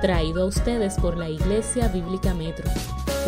traído 0.00 0.42
a 0.42 0.46
ustedes 0.46 0.94
por 0.94 1.18
la 1.18 1.28
Iglesia 1.28 1.88
Bíblica 1.88 2.32
Metro, 2.32 2.64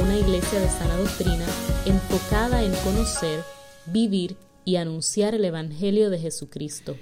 una 0.02 0.16
iglesia 0.16 0.58
de 0.58 0.68
sana 0.68 0.96
doctrina 0.96 1.44
enfocada 1.84 2.62
en 2.62 2.72
conocer, 2.76 3.40
vivir 3.86 4.36
y 4.64 4.76
anunciar 4.76 5.34
el 5.34 5.44
Evangelio 5.44 6.08
de 6.08 6.18
Jesucristo. 6.18 6.96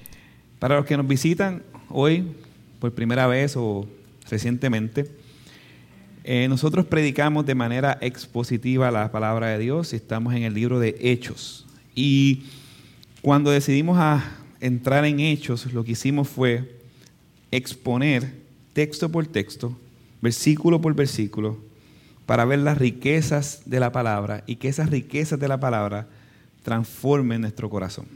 Para 0.58 0.76
los 0.76 0.86
que 0.86 0.96
nos 0.96 1.06
visitan 1.06 1.62
hoy 1.88 2.32
por 2.80 2.92
primera 2.94 3.28
vez 3.28 3.56
o 3.56 3.86
recientemente, 4.28 5.08
eh, 6.24 6.48
nosotros 6.48 6.86
predicamos 6.86 7.46
de 7.46 7.54
manera 7.54 7.96
expositiva 8.00 8.90
la 8.90 9.12
palabra 9.12 9.48
de 9.48 9.58
Dios 9.58 9.92
y 9.92 9.96
estamos 9.96 10.34
en 10.34 10.42
el 10.42 10.54
libro 10.54 10.80
de 10.80 10.96
Hechos. 11.00 11.64
Y 11.94 12.42
cuando 13.22 13.52
decidimos 13.52 13.98
a 13.98 14.36
entrar 14.60 15.04
en 15.04 15.20
Hechos, 15.20 15.72
lo 15.72 15.84
que 15.84 15.92
hicimos 15.92 16.28
fue 16.28 16.76
exponer 17.52 18.39
texto 18.72 19.08
por 19.10 19.26
texto, 19.26 19.76
versículo 20.20 20.80
por 20.80 20.94
versículo, 20.94 21.58
para 22.26 22.44
ver 22.44 22.60
las 22.60 22.78
riquezas 22.78 23.62
de 23.66 23.80
la 23.80 23.92
palabra 23.92 24.44
y 24.46 24.56
que 24.56 24.68
esas 24.68 24.90
riquezas 24.90 25.40
de 25.40 25.48
la 25.48 25.58
palabra 25.58 26.06
transformen 26.62 27.40
nuestro 27.40 27.68
corazón. 27.68 28.06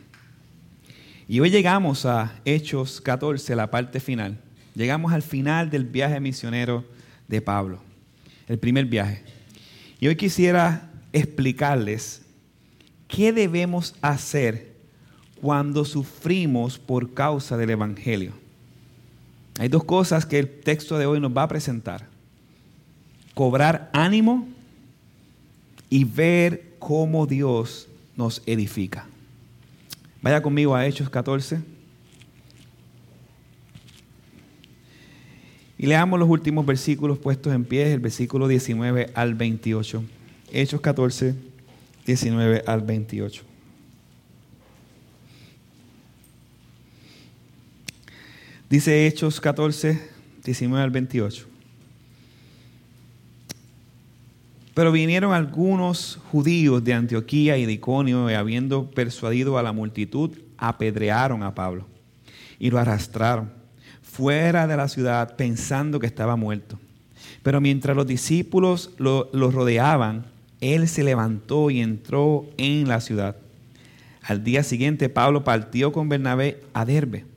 Y 1.26 1.40
hoy 1.40 1.50
llegamos 1.50 2.04
a 2.06 2.34
Hechos 2.44 3.00
14, 3.00 3.56
la 3.56 3.70
parte 3.70 3.98
final. 3.98 4.38
Llegamos 4.74 5.12
al 5.12 5.22
final 5.22 5.70
del 5.70 5.84
viaje 5.84 6.20
misionero 6.20 6.84
de 7.28 7.40
Pablo, 7.40 7.80
el 8.46 8.58
primer 8.58 8.84
viaje. 8.86 9.22
Y 10.00 10.08
hoy 10.08 10.16
quisiera 10.16 10.90
explicarles 11.12 12.22
qué 13.08 13.32
debemos 13.32 13.94
hacer 14.02 14.74
cuando 15.40 15.84
sufrimos 15.84 16.78
por 16.78 17.14
causa 17.14 17.56
del 17.56 17.70
Evangelio. 17.70 18.43
Hay 19.58 19.68
dos 19.68 19.84
cosas 19.84 20.26
que 20.26 20.38
el 20.38 20.48
texto 20.48 20.98
de 20.98 21.06
hoy 21.06 21.20
nos 21.20 21.36
va 21.36 21.44
a 21.44 21.48
presentar. 21.48 22.06
Cobrar 23.34 23.90
ánimo 23.92 24.48
y 25.90 26.04
ver 26.04 26.74
cómo 26.78 27.26
Dios 27.26 27.88
nos 28.16 28.42
edifica. 28.46 29.06
Vaya 30.22 30.42
conmigo 30.42 30.74
a 30.74 30.86
Hechos 30.86 31.08
14. 31.08 31.60
Y 35.78 35.86
leamos 35.86 36.18
los 36.18 36.28
últimos 36.28 36.64
versículos 36.64 37.18
puestos 37.18 37.52
en 37.52 37.64
pie, 37.64 37.92
el 37.92 38.00
versículo 38.00 38.48
19 38.48 39.10
al 39.14 39.34
28. 39.34 40.02
Hechos 40.52 40.80
14, 40.80 41.34
19 42.06 42.64
al 42.66 42.80
28. 42.82 43.53
Dice 48.74 49.06
Hechos 49.06 49.40
14, 49.40 50.00
19 50.42 50.82
al 50.82 50.90
28. 50.90 51.46
Pero 54.74 54.90
vinieron 54.90 55.32
algunos 55.32 56.18
judíos 56.32 56.82
de 56.82 56.92
Antioquía 56.92 57.56
y 57.56 57.66
de 57.66 57.72
Iconio 57.74 58.28
y 58.28 58.34
habiendo 58.34 58.90
persuadido 58.90 59.58
a 59.58 59.62
la 59.62 59.70
multitud, 59.70 60.32
apedrearon 60.58 61.44
a 61.44 61.54
Pablo 61.54 61.86
y 62.58 62.68
lo 62.68 62.80
arrastraron 62.80 63.52
fuera 64.02 64.66
de 64.66 64.76
la 64.76 64.88
ciudad 64.88 65.36
pensando 65.36 66.00
que 66.00 66.08
estaba 66.08 66.34
muerto. 66.34 66.76
Pero 67.44 67.60
mientras 67.60 67.96
los 67.96 68.08
discípulos 68.08 68.90
lo, 68.98 69.30
lo 69.32 69.52
rodeaban, 69.52 70.26
él 70.60 70.88
se 70.88 71.04
levantó 71.04 71.70
y 71.70 71.80
entró 71.80 72.50
en 72.56 72.88
la 72.88 73.00
ciudad. 73.00 73.36
Al 74.20 74.42
día 74.42 74.64
siguiente 74.64 75.08
Pablo 75.08 75.44
partió 75.44 75.92
con 75.92 76.08
Bernabé 76.08 76.60
a 76.72 76.84
Derbe 76.84 77.33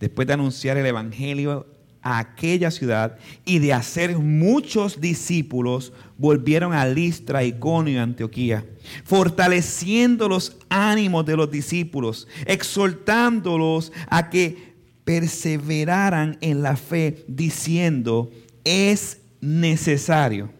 después 0.00 0.26
de 0.26 0.34
anunciar 0.34 0.76
el 0.76 0.86
Evangelio 0.86 1.66
a 2.02 2.18
aquella 2.18 2.70
ciudad 2.70 3.18
y 3.44 3.58
de 3.58 3.72
hacer 3.72 4.16
muchos 4.18 5.00
discípulos, 5.00 5.92
volvieron 6.18 6.72
a 6.72 6.86
Listra, 6.86 7.42
Iconio 7.42 7.94
y 7.94 7.96
Antioquía, 7.96 8.64
fortaleciendo 9.04 10.28
los 10.28 10.56
ánimos 10.68 11.26
de 11.26 11.36
los 11.36 11.50
discípulos, 11.50 12.28
exhortándolos 12.46 13.92
a 14.08 14.30
que 14.30 14.76
perseveraran 15.04 16.38
en 16.40 16.62
la 16.62 16.76
fe, 16.76 17.24
diciendo, 17.26 18.30
es 18.64 19.18
necesario 19.40 20.50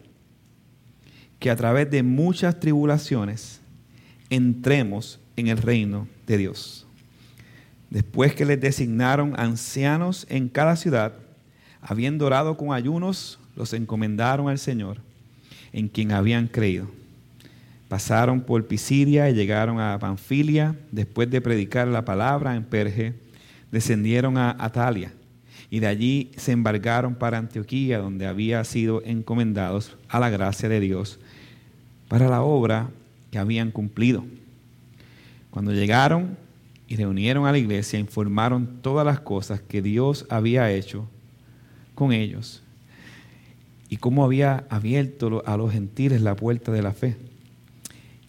que 1.39 1.49
a 1.49 1.55
través 1.55 1.89
de 1.91 2.03
muchas 2.03 2.59
tribulaciones 2.59 3.61
entremos 4.29 5.19
en 5.35 5.47
el 5.47 5.57
reino 5.57 6.07
de 6.25 6.37
Dios. 6.37 6.86
Después 7.89 8.35
que 8.35 8.45
les 8.45 8.59
designaron 8.59 9.33
ancianos 9.39 10.25
en 10.29 10.49
cada 10.49 10.75
ciudad, 10.75 11.13
habiendo 11.81 12.25
orado 12.25 12.57
con 12.57 12.73
ayunos, 12.73 13.39
los 13.55 13.73
encomendaron 13.73 14.49
al 14.49 14.59
Señor, 14.59 15.01
en 15.71 15.87
quien 15.87 16.11
habían 16.11 16.47
creído. 16.47 16.89
Pasaron 17.87 18.41
por 18.41 18.67
Pisidia 18.67 19.29
y 19.29 19.33
llegaron 19.33 19.79
a 19.79 19.97
Panfilia. 19.99 20.75
Después 20.91 21.29
de 21.29 21.39
predicar 21.39 21.87
la 21.87 22.03
palabra 22.03 22.55
en 22.55 22.65
Perge, 22.65 23.13
descendieron 23.71 24.37
a 24.37 24.55
Atalia 24.59 25.13
y 25.69 25.79
de 25.79 25.87
allí 25.87 26.31
se 26.37 26.51
embarcaron 26.51 27.15
para 27.15 27.37
Antioquía, 27.37 27.99
donde 27.99 28.25
habían 28.25 28.63
sido 28.65 29.01
encomendados 29.05 29.97
a 30.07 30.19
la 30.19 30.29
gracia 30.29 30.69
de 30.69 30.79
Dios 30.79 31.19
para 32.07 32.29
la 32.29 32.41
obra 32.41 32.89
que 33.31 33.37
habían 33.37 33.71
cumplido. 33.71 34.23
Cuando 35.49 35.73
llegaron, 35.73 36.37
y 36.87 36.95
reunieron 36.95 37.45
a 37.45 37.51
la 37.51 37.57
iglesia, 37.57 37.99
informaron 37.99 38.81
todas 38.81 39.05
las 39.05 39.19
cosas 39.19 39.61
que 39.61 39.81
Dios 39.81 40.25
había 40.29 40.71
hecho 40.71 41.07
con 41.95 42.13
ellos 42.13 42.63
y 43.89 43.97
cómo 43.97 44.23
había 44.23 44.65
abierto 44.69 45.43
a 45.45 45.57
los 45.57 45.71
gentiles 45.71 46.21
la 46.21 46.35
puerta 46.35 46.71
de 46.71 46.81
la 46.81 46.93
fe. 46.93 47.17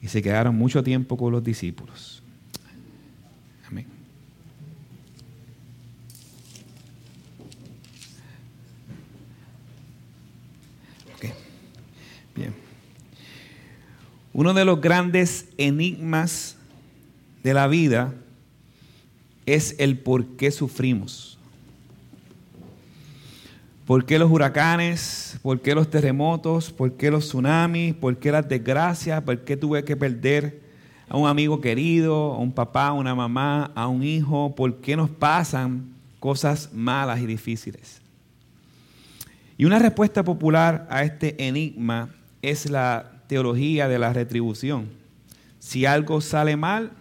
Y 0.00 0.08
se 0.08 0.22
quedaron 0.22 0.56
mucho 0.56 0.82
tiempo 0.82 1.16
con 1.16 1.32
los 1.32 1.42
discípulos. 1.42 2.22
Amén. 3.68 3.86
Bien. 12.34 12.54
Uno 14.32 14.54
de 14.54 14.64
los 14.64 14.80
grandes 14.80 15.48
enigmas 15.58 16.56
de 17.42 17.54
la 17.54 17.66
vida 17.66 18.14
es 19.54 19.74
el 19.78 19.98
por 19.98 20.36
qué 20.36 20.50
sufrimos. 20.50 21.38
¿Por 23.86 24.04
qué 24.04 24.18
los 24.18 24.30
huracanes? 24.30 25.38
¿Por 25.42 25.60
qué 25.60 25.74
los 25.74 25.88
terremotos? 25.88 26.70
¿Por 26.70 26.92
qué 26.92 27.10
los 27.10 27.28
tsunamis? 27.28 27.94
¿Por 27.94 28.18
qué 28.18 28.30
las 28.30 28.46
desgracias? 28.46 29.22
¿Por 29.22 29.38
qué 29.44 29.56
tuve 29.56 29.82
que 29.84 29.96
perder 29.96 30.60
a 31.08 31.16
un 31.16 31.26
amigo 31.26 31.62
querido, 31.62 32.34
a 32.34 32.38
un 32.38 32.52
papá, 32.52 32.88
a 32.88 32.92
una 32.92 33.14
mamá, 33.14 33.72
a 33.74 33.88
un 33.88 34.02
hijo? 34.02 34.54
¿Por 34.54 34.76
qué 34.82 34.94
nos 34.94 35.08
pasan 35.08 35.94
cosas 36.20 36.68
malas 36.74 37.20
y 37.20 37.26
difíciles? 37.26 38.02
Y 39.56 39.64
una 39.64 39.78
respuesta 39.78 40.22
popular 40.22 40.86
a 40.90 41.04
este 41.04 41.48
enigma 41.48 42.10
es 42.42 42.68
la 42.68 43.22
teología 43.28 43.88
de 43.88 43.98
la 43.98 44.12
retribución. 44.12 44.90
Si 45.58 45.86
algo 45.86 46.20
sale 46.20 46.56
mal, 46.56 46.92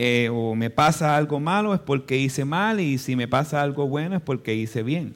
eh, 0.00 0.28
o 0.32 0.54
me 0.54 0.70
pasa 0.70 1.16
algo 1.16 1.40
malo 1.40 1.74
es 1.74 1.80
porque 1.80 2.16
hice 2.16 2.44
mal 2.44 2.78
y 2.78 2.98
si 2.98 3.16
me 3.16 3.26
pasa 3.26 3.60
algo 3.60 3.88
bueno 3.88 4.14
es 4.14 4.22
porque 4.22 4.54
hice 4.54 4.84
bien. 4.84 5.14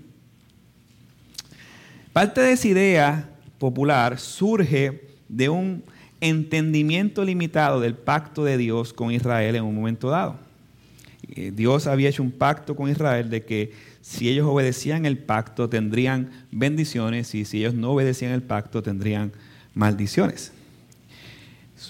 Parte 2.12 2.40
de 2.40 2.50
esa 2.50 2.66
idea 2.66 3.30
popular 3.58 4.18
surge 4.18 5.06
de 5.28 5.48
un 5.48 5.84
entendimiento 6.20 7.24
limitado 7.24 7.78
del 7.78 7.94
pacto 7.94 8.42
de 8.42 8.56
Dios 8.56 8.92
con 8.92 9.12
Israel 9.12 9.54
en 9.54 9.62
un 9.62 9.76
momento 9.76 10.10
dado. 10.10 10.36
Eh, 11.28 11.52
Dios 11.54 11.86
había 11.86 12.08
hecho 12.08 12.24
un 12.24 12.32
pacto 12.32 12.74
con 12.74 12.90
Israel 12.90 13.30
de 13.30 13.44
que 13.44 13.70
si 14.00 14.28
ellos 14.28 14.48
obedecían 14.48 15.06
el 15.06 15.16
pacto 15.16 15.68
tendrían 15.68 16.32
bendiciones 16.50 17.36
y 17.36 17.44
si 17.44 17.58
ellos 17.58 17.74
no 17.74 17.92
obedecían 17.92 18.32
el 18.32 18.42
pacto 18.42 18.82
tendrían 18.82 19.30
maldiciones. 19.74 20.52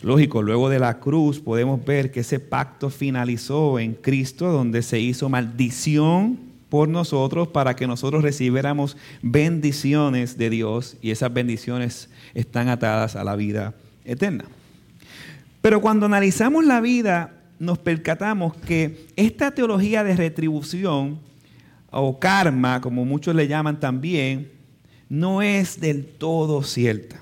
Lógico, 0.02 0.42
luego 0.42 0.68
de 0.68 0.78
la 0.78 0.98
cruz 0.98 1.40
podemos 1.40 1.84
ver 1.84 2.10
que 2.10 2.20
ese 2.20 2.40
pacto 2.40 2.90
finalizó 2.90 3.78
en 3.78 3.94
Cristo, 3.94 4.50
donde 4.50 4.82
se 4.82 4.98
hizo 5.00 5.28
maldición 5.28 6.38
por 6.68 6.88
nosotros 6.88 7.48
para 7.48 7.76
que 7.76 7.86
nosotros 7.86 8.22
recibiéramos 8.22 8.96
bendiciones 9.20 10.38
de 10.38 10.48
Dios 10.48 10.96
y 11.02 11.10
esas 11.10 11.32
bendiciones 11.32 12.08
están 12.32 12.68
atadas 12.68 13.14
a 13.14 13.24
la 13.24 13.36
vida 13.36 13.74
eterna. 14.04 14.44
Pero 15.60 15.80
cuando 15.80 16.06
analizamos 16.06 16.64
la 16.64 16.80
vida, 16.80 17.34
nos 17.58 17.78
percatamos 17.78 18.56
que 18.56 19.06
esta 19.14 19.52
teología 19.52 20.02
de 20.02 20.16
retribución 20.16 21.20
o 21.90 22.18
karma, 22.18 22.80
como 22.80 23.04
muchos 23.04 23.34
le 23.36 23.46
llaman 23.46 23.78
también, 23.78 24.50
no 25.08 25.42
es 25.42 25.78
del 25.78 26.06
todo 26.06 26.62
cierta. 26.62 27.21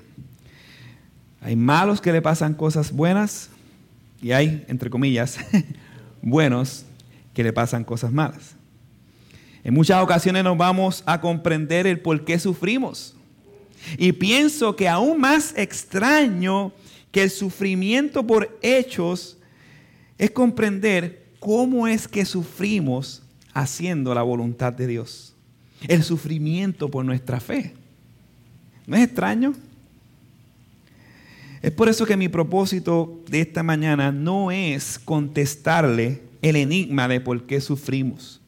Hay 1.41 1.55
malos 1.55 1.99
que 1.99 2.13
le 2.13 2.21
pasan 2.21 2.53
cosas 2.53 2.91
buenas 2.91 3.49
y 4.21 4.31
hay, 4.31 4.63
entre 4.67 4.91
comillas, 4.91 5.39
buenos 6.21 6.85
que 7.33 7.43
le 7.43 7.51
pasan 7.51 7.83
cosas 7.83 8.11
malas. 8.11 8.55
En 9.63 9.73
muchas 9.73 10.01
ocasiones 10.03 10.43
nos 10.43 10.57
vamos 10.57 11.03
a 11.05 11.19
comprender 11.19 11.87
el 11.87 11.99
por 11.99 12.23
qué 12.23 12.37
sufrimos. 12.39 13.15
Y 13.97 14.11
pienso 14.11 14.75
que 14.75 14.87
aún 14.87 15.19
más 15.19 15.53
extraño 15.57 16.71
que 17.11 17.23
el 17.23 17.31
sufrimiento 17.31 18.25
por 18.25 18.57
hechos 18.61 19.37
es 20.19 20.29
comprender 20.29 21.25
cómo 21.39 21.87
es 21.87 22.07
que 22.07 22.25
sufrimos 22.25 23.23
haciendo 23.53 24.13
la 24.13 24.21
voluntad 24.21 24.73
de 24.73 24.85
Dios. 24.85 25.33
El 25.87 26.03
sufrimiento 26.03 26.89
por 26.89 27.03
nuestra 27.03 27.39
fe. 27.39 27.73
¿No 28.85 28.95
es 28.95 29.03
extraño? 29.03 29.55
Es 31.61 31.71
por 31.71 31.89
eso 31.89 32.05
que 32.05 32.17
mi 32.17 32.27
propósito 32.27 33.21
de 33.29 33.41
esta 33.41 33.61
mañana 33.61 34.11
no 34.11 34.51
es 34.51 34.97
contestarle 34.97 36.23
el 36.41 36.55
enigma 36.55 37.07
de 37.07 37.21
por 37.21 37.43
qué 37.45 37.61
sufrimos, 37.61 38.41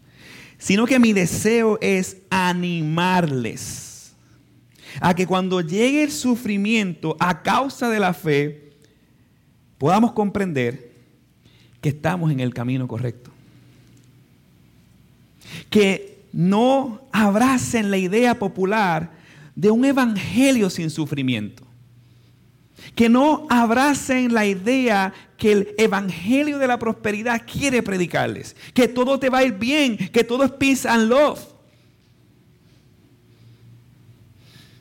sino 0.57 0.85
que 0.85 0.97
mi 0.97 1.13
deseo 1.13 1.77
es 1.79 2.17
animarles 2.31 4.13
a 4.99 5.13
que 5.13 5.27
cuando 5.27 5.61
llegue 5.61 6.03
el 6.03 6.11
sufrimiento 6.11 7.15
a 7.19 7.43
causa 7.43 7.89
de 7.89 7.99
la 7.99 8.13
fe, 8.13 8.71
podamos 9.77 10.13
comprender 10.13 10.91
que 11.81 11.89
estamos 11.89 12.31
en 12.31 12.39
el 12.39 12.53
camino 12.53 12.87
correcto. 12.87 13.31
Que 15.69 16.19
no 16.31 17.01
abracen 17.11 17.91
la 17.91 17.97
idea 17.97 18.39
popular 18.39 19.11
de 19.55 19.69
un 19.69 19.85
evangelio 19.85 20.69
sin 20.69 20.89
sufrimiento. 20.89 21.62
Que 22.95 23.09
no 23.09 23.47
abracen 23.49 24.33
la 24.33 24.45
idea 24.45 25.13
que 25.37 25.51
el 25.51 25.75
evangelio 25.77 26.57
de 26.57 26.67
la 26.67 26.79
prosperidad 26.79 27.41
quiere 27.45 27.83
predicarles. 27.83 28.55
Que 28.73 28.87
todo 28.87 29.19
te 29.19 29.29
va 29.29 29.39
a 29.39 29.43
ir 29.43 29.53
bien, 29.53 29.97
que 29.97 30.23
todo 30.23 30.43
es 30.43 30.51
peace 30.51 30.87
and 30.87 31.09
love. 31.09 31.39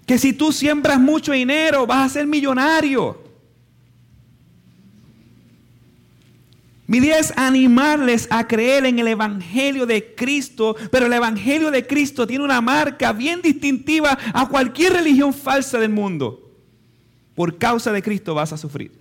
Que 0.06 0.18
si 0.18 0.32
tú 0.32 0.52
siembras 0.52 1.00
mucho 1.00 1.32
dinero 1.32 1.86
vas 1.86 2.06
a 2.06 2.14
ser 2.14 2.26
millonario. 2.26 3.22
Mi 6.92 6.98
idea 6.98 7.18
es 7.18 7.32
animarles 7.36 8.28
a 8.30 8.46
creer 8.46 8.84
en 8.84 8.98
el 8.98 9.08
Evangelio 9.08 9.86
de 9.86 10.14
Cristo, 10.14 10.76
pero 10.90 11.06
el 11.06 11.12
Evangelio 11.14 11.70
de 11.70 11.86
Cristo 11.86 12.26
tiene 12.26 12.44
una 12.44 12.60
marca 12.60 13.14
bien 13.14 13.40
distintiva 13.40 14.18
a 14.34 14.46
cualquier 14.46 14.92
religión 14.92 15.32
falsa 15.32 15.78
del 15.78 15.88
mundo. 15.88 16.41
Por 17.34 17.58
causa 17.58 17.92
de 17.92 18.02
Cristo 18.02 18.34
vas 18.34 18.52
a 18.52 18.58
sufrir. 18.58 18.92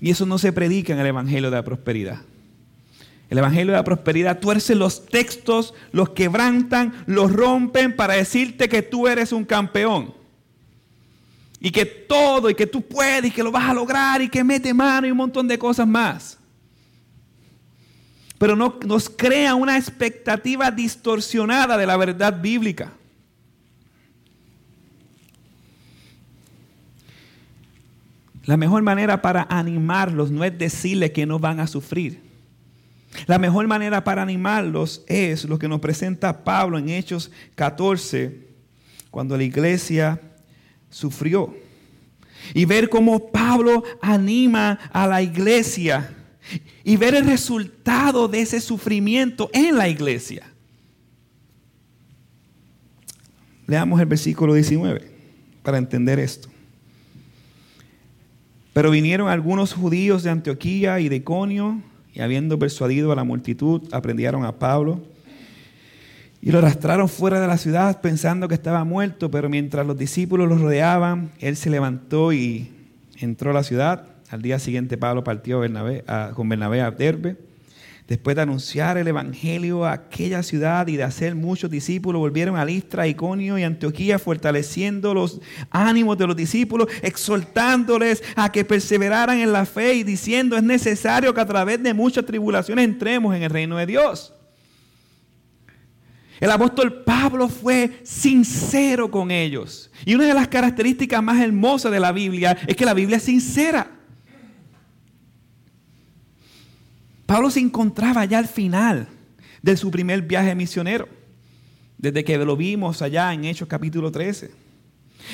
Y 0.00 0.10
eso 0.10 0.26
no 0.26 0.38
se 0.38 0.52
predica 0.52 0.92
en 0.92 0.98
el 0.98 1.06
Evangelio 1.06 1.50
de 1.50 1.56
la 1.56 1.64
Prosperidad. 1.64 2.20
El 3.28 3.38
Evangelio 3.38 3.72
de 3.72 3.78
la 3.78 3.84
Prosperidad 3.84 4.38
tuerce 4.38 4.74
los 4.74 5.06
textos, 5.06 5.74
los 5.90 6.10
quebrantan, 6.10 7.04
los 7.06 7.32
rompen 7.32 7.96
para 7.96 8.14
decirte 8.14 8.68
que 8.68 8.82
tú 8.82 9.08
eres 9.08 9.32
un 9.32 9.44
campeón 9.44 10.14
y 11.60 11.70
que 11.70 11.84
todo, 11.84 12.50
y 12.50 12.54
que 12.54 12.66
tú 12.66 12.82
puedes, 12.82 13.24
y 13.24 13.30
que 13.30 13.42
lo 13.42 13.50
vas 13.50 13.68
a 13.68 13.74
lograr, 13.74 14.20
y 14.22 14.28
que 14.28 14.44
mete 14.44 14.72
mano 14.72 15.06
y 15.06 15.10
un 15.10 15.16
montón 15.16 15.48
de 15.48 15.58
cosas 15.58 15.88
más. 15.88 16.38
Pero 18.38 18.54
no, 18.54 18.78
nos 18.86 19.08
crea 19.08 19.54
una 19.54 19.78
expectativa 19.78 20.70
distorsionada 20.70 21.76
de 21.78 21.86
la 21.86 21.96
verdad 21.96 22.40
bíblica. 22.40 22.92
La 28.46 28.56
mejor 28.56 28.82
manera 28.82 29.20
para 29.20 29.46
animarlos 29.50 30.30
no 30.30 30.44
es 30.44 30.56
decirles 30.56 31.10
que 31.10 31.26
no 31.26 31.38
van 31.38 31.58
a 31.60 31.66
sufrir. 31.66 32.22
La 33.26 33.38
mejor 33.38 33.66
manera 33.66 34.04
para 34.04 34.22
animarlos 34.22 35.02
es 35.08 35.44
lo 35.44 35.58
que 35.58 35.68
nos 35.68 35.80
presenta 35.80 36.44
Pablo 36.44 36.78
en 36.78 36.88
Hechos 36.88 37.30
14, 37.56 38.46
cuando 39.10 39.36
la 39.36 39.42
iglesia 39.42 40.20
sufrió. 40.90 41.54
Y 42.54 42.64
ver 42.66 42.88
cómo 42.88 43.30
Pablo 43.32 43.82
anima 44.00 44.78
a 44.92 45.06
la 45.08 45.22
iglesia 45.22 46.14
y 46.84 46.96
ver 46.96 47.14
el 47.14 47.26
resultado 47.26 48.28
de 48.28 48.42
ese 48.42 48.60
sufrimiento 48.60 49.50
en 49.52 49.76
la 49.76 49.88
iglesia. 49.88 50.52
Leamos 53.66 53.98
el 53.98 54.06
versículo 54.06 54.54
19 54.54 55.10
para 55.64 55.78
entender 55.78 56.20
esto. 56.20 56.48
Pero 58.76 58.90
vinieron 58.90 59.30
algunos 59.30 59.72
judíos 59.72 60.22
de 60.22 60.28
Antioquía 60.28 61.00
y 61.00 61.08
de 61.08 61.16
Iconio 61.16 61.80
y 62.12 62.20
habiendo 62.20 62.58
persuadido 62.58 63.10
a 63.10 63.16
la 63.16 63.24
multitud, 63.24 63.80
aprendieron 63.90 64.44
a 64.44 64.52
Pablo 64.58 65.00
y 66.42 66.50
lo 66.52 66.58
arrastraron 66.58 67.08
fuera 67.08 67.40
de 67.40 67.46
la 67.46 67.56
ciudad 67.56 68.02
pensando 68.02 68.48
que 68.48 68.54
estaba 68.54 68.84
muerto, 68.84 69.30
pero 69.30 69.48
mientras 69.48 69.86
los 69.86 69.96
discípulos 69.96 70.46
lo 70.46 70.58
rodeaban, 70.58 71.30
él 71.38 71.56
se 71.56 71.70
levantó 71.70 72.34
y 72.34 72.70
entró 73.18 73.52
a 73.52 73.54
la 73.54 73.62
ciudad. 73.62 74.08
Al 74.28 74.42
día 74.42 74.58
siguiente 74.58 74.98
Pablo 74.98 75.24
partió 75.24 75.62
con 76.34 76.48
Bernabé 76.50 76.82
a 76.82 76.90
Derbe. 76.90 77.38
Después 78.06 78.36
de 78.36 78.42
anunciar 78.42 78.98
el 78.98 79.08
Evangelio 79.08 79.84
a 79.84 79.92
aquella 79.92 80.44
ciudad 80.44 80.86
y 80.86 80.96
de 80.96 81.02
hacer 81.02 81.34
muchos 81.34 81.68
discípulos, 81.68 82.20
volvieron 82.20 82.56
a 82.56 82.64
Listra, 82.64 83.08
Iconio 83.08 83.58
y 83.58 83.64
Antioquía, 83.64 84.20
fortaleciendo 84.20 85.12
los 85.12 85.40
ánimos 85.70 86.16
de 86.16 86.28
los 86.28 86.36
discípulos, 86.36 86.86
exhortándoles 87.02 88.22
a 88.36 88.52
que 88.52 88.64
perseveraran 88.64 89.38
en 89.38 89.52
la 89.52 89.66
fe 89.66 89.94
y 89.94 90.04
diciendo, 90.04 90.56
es 90.56 90.62
necesario 90.62 91.34
que 91.34 91.40
a 91.40 91.46
través 91.46 91.82
de 91.82 91.94
muchas 91.94 92.24
tribulaciones 92.24 92.84
entremos 92.84 93.34
en 93.34 93.42
el 93.42 93.50
reino 93.50 93.76
de 93.76 93.86
Dios. 93.86 94.32
El 96.38 96.50
apóstol 96.52 97.02
Pablo 97.02 97.48
fue 97.48 98.02
sincero 98.04 99.10
con 99.10 99.32
ellos. 99.32 99.90
Y 100.04 100.14
una 100.14 100.26
de 100.26 100.34
las 100.34 100.46
características 100.46 101.20
más 101.22 101.42
hermosas 101.42 101.90
de 101.90 101.98
la 101.98 102.12
Biblia 102.12 102.56
es 102.68 102.76
que 102.76 102.84
la 102.84 102.94
Biblia 102.94 103.16
es 103.16 103.24
sincera. 103.24 103.95
Pablo 107.26 107.50
se 107.50 107.60
encontraba 107.60 108.24
ya 108.24 108.38
al 108.38 108.46
final 108.46 109.08
de 109.60 109.76
su 109.76 109.90
primer 109.90 110.22
viaje 110.22 110.54
misionero, 110.54 111.08
desde 111.98 112.24
que 112.24 112.38
lo 112.38 112.56
vimos 112.56 113.02
allá 113.02 113.32
en 113.32 113.44
Hechos 113.44 113.68
capítulo 113.68 114.12
13. 114.12 114.52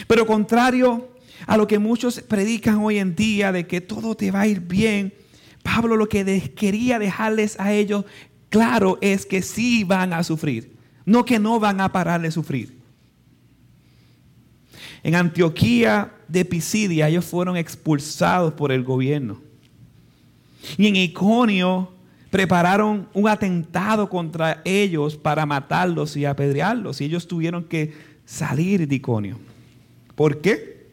Pero 0.07 0.27
contrario 0.27 1.11
a 1.47 1.57
lo 1.57 1.67
que 1.67 1.79
muchos 1.79 2.21
predican 2.21 2.79
hoy 2.79 2.99
en 2.99 3.15
día 3.15 3.53
de 3.53 3.67
que 3.67 3.83
todo 3.83 4.15
te 4.15 4.31
va 4.31 4.41
a 4.41 4.47
ir 4.47 4.61
bien, 4.61 5.13
Pablo 5.63 5.97
lo 5.97 6.09
que 6.09 6.53
quería 6.57 6.99
dejarles 6.99 7.61
a 7.61 7.73
ellos 7.73 8.07
claro 8.49 8.99
es 9.03 9.27
que 9.27 9.43
sí 9.43 9.85
van 9.85 10.15
a 10.15 10.25
sufrir. 10.25 10.77
No 11.05 11.25
que 11.25 11.39
no 11.39 11.61
van 11.61 11.81
a 11.81 11.93
parar 11.93 12.23
de 12.23 12.31
sufrir. 12.31 12.79
En 15.03 15.15
Antioquía 15.15 16.13
de 16.29 16.45
Pisidia 16.45 17.09
ellos 17.09 17.25
fueron 17.25 17.57
expulsados 17.57 18.55
por 18.55 18.73
el 18.73 18.83
gobierno. 18.83 19.52
Y 20.77 20.87
en 20.87 20.97
Iconio 20.97 21.93
prepararon 22.31 23.09
un 23.13 23.29
atentado 23.29 24.09
contra 24.09 24.63
ellos 24.65 25.17
para 25.17 25.45
matarlos 25.45 26.17
y 26.17 26.25
apedrearlos. 26.25 27.01
Y 27.01 27.05
ellos 27.05 27.29
tuvieron 27.29 27.65
que 27.65 27.95
salir 28.25 28.87
de 28.87 28.95
Iconio. 28.95 29.39
¿Por 30.15 30.41
qué? 30.41 30.87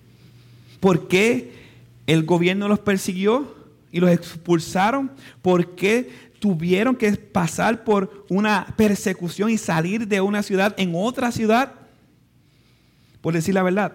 ¿Por 0.80 1.08
qué 1.08 1.54
el 2.08 2.26
gobierno 2.26 2.68
los 2.68 2.80
persiguió 2.80 3.56
y 3.92 4.00
los 4.00 4.10
expulsaron? 4.12 5.12
¿Por 5.42 5.76
qué 5.76 6.30
tuvieron 6.40 6.96
que 6.96 7.12
pasar 7.14 7.84
por 7.84 8.26
una 8.30 8.74
persecución 8.78 9.50
y 9.50 9.58
salir 9.58 10.08
de 10.08 10.22
una 10.22 10.42
ciudad 10.42 10.74
en 10.78 10.94
otra 10.96 11.32
ciudad, 11.32 11.74
por 13.22 13.34
decir 13.34 13.54
la 13.54 13.64
verdad, 13.64 13.94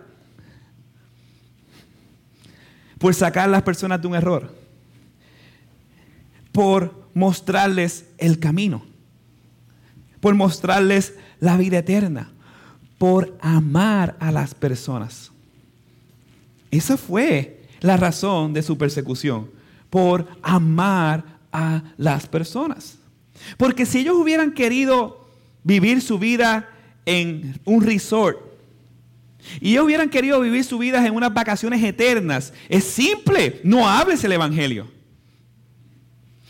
por 2.98 3.14
sacar 3.14 3.44
a 3.44 3.52
las 3.52 3.62
personas 3.62 4.00
de 4.00 4.06
un 4.06 4.14
error, 4.14 4.63
por 6.54 7.08
mostrarles 7.14 8.04
el 8.16 8.38
camino, 8.38 8.84
por 10.20 10.36
mostrarles 10.36 11.14
la 11.40 11.56
vida 11.56 11.78
eterna, 11.78 12.30
por 12.96 13.36
amar 13.40 14.16
a 14.20 14.30
las 14.30 14.54
personas. 14.54 15.32
Esa 16.70 16.96
fue 16.96 17.66
la 17.80 17.96
razón 17.96 18.52
de 18.52 18.62
su 18.62 18.78
persecución, 18.78 19.50
por 19.90 20.28
amar 20.42 21.24
a 21.50 21.82
las 21.96 22.28
personas. 22.28 22.98
Porque 23.56 23.84
si 23.84 23.98
ellos 23.98 24.14
hubieran 24.14 24.52
querido 24.52 25.26
vivir 25.64 26.02
su 26.02 26.20
vida 26.20 26.70
en 27.04 27.60
un 27.64 27.82
resort, 27.82 28.38
y 29.60 29.72
ellos 29.72 29.86
hubieran 29.86 30.08
querido 30.08 30.40
vivir 30.40 30.62
su 30.62 30.78
vida 30.78 31.04
en 31.04 31.16
unas 31.16 31.34
vacaciones 31.34 31.82
eternas, 31.82 32.52
es 32.68 32.84
simple, 32.84 33.60
no 33.64 33.88
hables 33.88 34.22
el 34.22 34.30
Evangelio. 34.30 34.93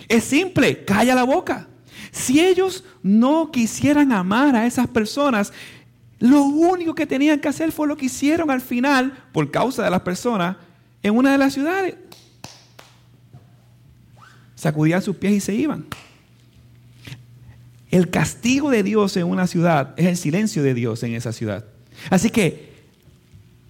Es 0.08 0.24
simple, 0.24 0.84
calla 0.84 1.14
la 1.14 1.24
boca. 1.24 1.68
Si 2.10 2.40
ellos 2.40 2.84
no 3.02 3.50
quisieran 3.50 4.12
amar 4.12 4.54
a 4.54 4.66
esas 4.66 4.86
personas, 4.86 5.52
lo 6.18 6.42
único 6.42 6.94
que 6.94 7.06
tenían 7.06 7.40
que 7.40 7.48
hacer 7.48 7.72
fue 7.72 7.88
lo 7.88 7.96
que 7.96 8.06
hicieron 8.06 8.50
al 8.50 8.60
final, 8.60 9.12
por 9.32 9.50
causa 9.50 9.84
de 9.84 9.90
las 9.90 10.02
personas, 10.02 10.56
en 11.02 11.16
una 11.16 11.32
de 11.32 11.38
las 11.38 11.52
ciudades 11.52 11.96
sacudían 14.64 15.02
sus 15.02 15.16
pies 15.16 15.34
y 15.34 15.40
se 15.40 15.54
iban. 15.54 15.84
El 17.90 18.08
castigo 18.08 18.70
de 18.70 18.82
Dios 18.82 19.14
en 19.18 19.26
una 19.26 19.46
ciudad 19.46 19.92
es 19.98 20.06
el 20.06 20.16
silencio 20.16 20.62
de 20.62 20.72
Dios 20.72 21.02
en 21.02 21.12
esa 21.12 21.32
ciudad. 21.32 21.66
Así 22.08 22.30
que 22.30 22.73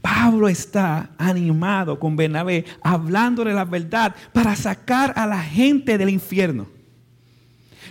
Pablo 0.05 0.51
está 0.51 1.15
animado 1.17 1.99
con 1.99 2.15
Bernabé, 2.15 2.67
hablándole 2.83 3.55
la 3.55 3.65
verdad 3.65 4.15
para 4.35 4.55
sacar 4.55 5.15
a 5.17 5.27
la 5.27 5.43
gente 5.43 5.97
del 5.97 6.11
infierno, 6.11 6.69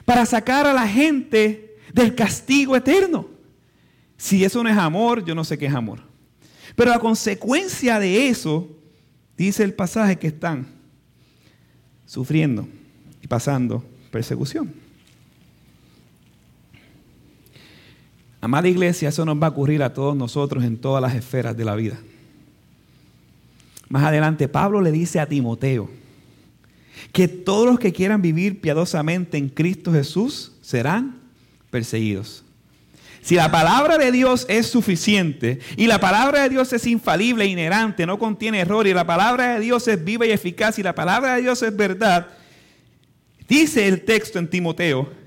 para 0.05 0.23
sacar 0.27 0.67
a 0.67 0.73
la 0.73 0.87
gente 0.87 1.75
del 1.91 2.13
castigo 2.13 2.75
eterno. 2.75 3.27
Si 4.15 4.43
eso 4.43 4.61
no 4.61 4.69
es 4.69 4.77
amor, 4.77 5.25
yo 5.25 5.33
no 5.33 5.43
sé 5.43 5.57
qué 5.57 5.65
es 5.65 5.73
amor. 5.73 6.01
Pero 6.75 6.93
a 6.93 6.99
consecuencia 6.99 7.97
de 7.97 8.27
eso, 8.27 8.69
dice 9.35 9.63
el 9.63 9.73
pasaje 9.73 10.19
que 10.19 10.27
están 10.27 10.67
sufriendo 12.05 12.67
y 13.23 13.27
pasando 13.27 13.83
persecución. 14.11 14.71
Amada 18.43 18.67
iglesia, 18.67 19.07
eso 19.07 19.23
nos 19.23 19.41
va 19.41 19.47
a 19.47 19.49
ocurrir 19.51 19.81
a 19.83 19.93
todos 19.93 20.17
nosotros 20.17 20.65
en 20.65 20.75
todas 20.75 21.01
las 21.01 21.15
esferas 21.15 21.55
de 21.55 21.63
la 21.63 21.75
vida. 21.75 21.97
Más 23.87 24.03
adelante, 24.03 24.49
Pablo 24.49 24.81
le 24.81 24.91
dice 24.91 25.21
a 25.21 25.29
Timoteo 25.29 25.89
que 27.13 27.29
todos 27.29 27.65
los 27.65 27.79
que 27.79 27.93
quieran 27.93 28.21
vivir 28.21 28.59
piadosamente 28.59 29.37
en 29.37 29.47
Cristo 29.47 29.93
Jesús 29.93 30.51
serán 30.61 31.21
perseguidos. 31.71 32.43
Si 33.21 33.35
la 33.35 33.49
palabra 33.49 33.97
de 33.97 34.11
Dios 34.11 34.45
es 34.49 34.67
suficiente 34.67 35.59
y 35.77 35.87
la 35.87 36.01
palabra 36.01 36.43
de 36.43 36.49
Dios 36.49 36.73
es 36.73 36.85
infalible, 36.85 37.45
inherente, 37.45 38.05
no 38.05 38.19
contiene 38.19 38.59
error 38.59 38.85
y 38.85 38.93
la 38.93 39.07
palabra 39.07 39.53
de 39.53 39.61
Dios 39.61 39.87
es 39.87 40.03
viva 40.03 40.25
y 40.25 40.31
eficaz 40.31 40.77
y 40.79 40.83
la 40.83 40.93
palabra 40.93 41.37
de 41.37 41.43
Dios 41.43 41.63
es 41.63 41.73
verdad, 41.73 42.27
dice 43.47 43.87
el 43.87 44.03
texto 44.03 44.37
en 44.37 44.49
Timoteo 44.49 45.22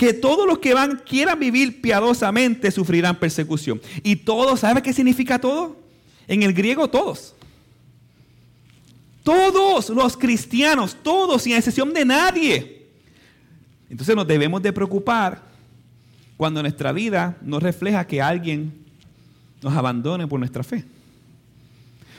que 0.00 0.14
todos 0.14 0.46
los 0.46 0.60
que 0.60 0.72
van 0.72 1.02
quieran 1.06 1.38
vivir 1.38 1.82
piadosamente 1.82 2.70
sufrirán 2.70 3.18
persecución. 3.18 3.82
Y 4.02 4.16
todos, 4.16 4.60
¿sabe 4.60 4.80
qué 4.80 4.94
significa 4.94 5.38
todo? 5.38 5.76
En 6.26 6.42
el 6.42 6.54
griego 6.54 6.88
todos. 6.88 7.34
Todos 9.22 9.90
los 9.90 10.16
cristianos, 10.16 10.96
todos, 11.02 11.42
sin 11.42 11.54
excepción 11.54 11.92
de 11.92 12.06
nadie. 12.06 12.86
Entonces 13.90 14.16
nos 14.16 14.26
debemos 14.26 14.62
de 14.62 14.72
preocupar 14.72 15.42
cuando 16.38 16.62
nuestra 16.62 16.92
vida 16.92 17.36
no 17.42 17.60
refleja 17.60 18.06
que 18.06 18.22
alguien 18.22 18.72
nos 19.60 19.74
abandone 19.74 20.26
por 20.26 20.38
nuestra 20.40 20.64
fe. 20.64 20.82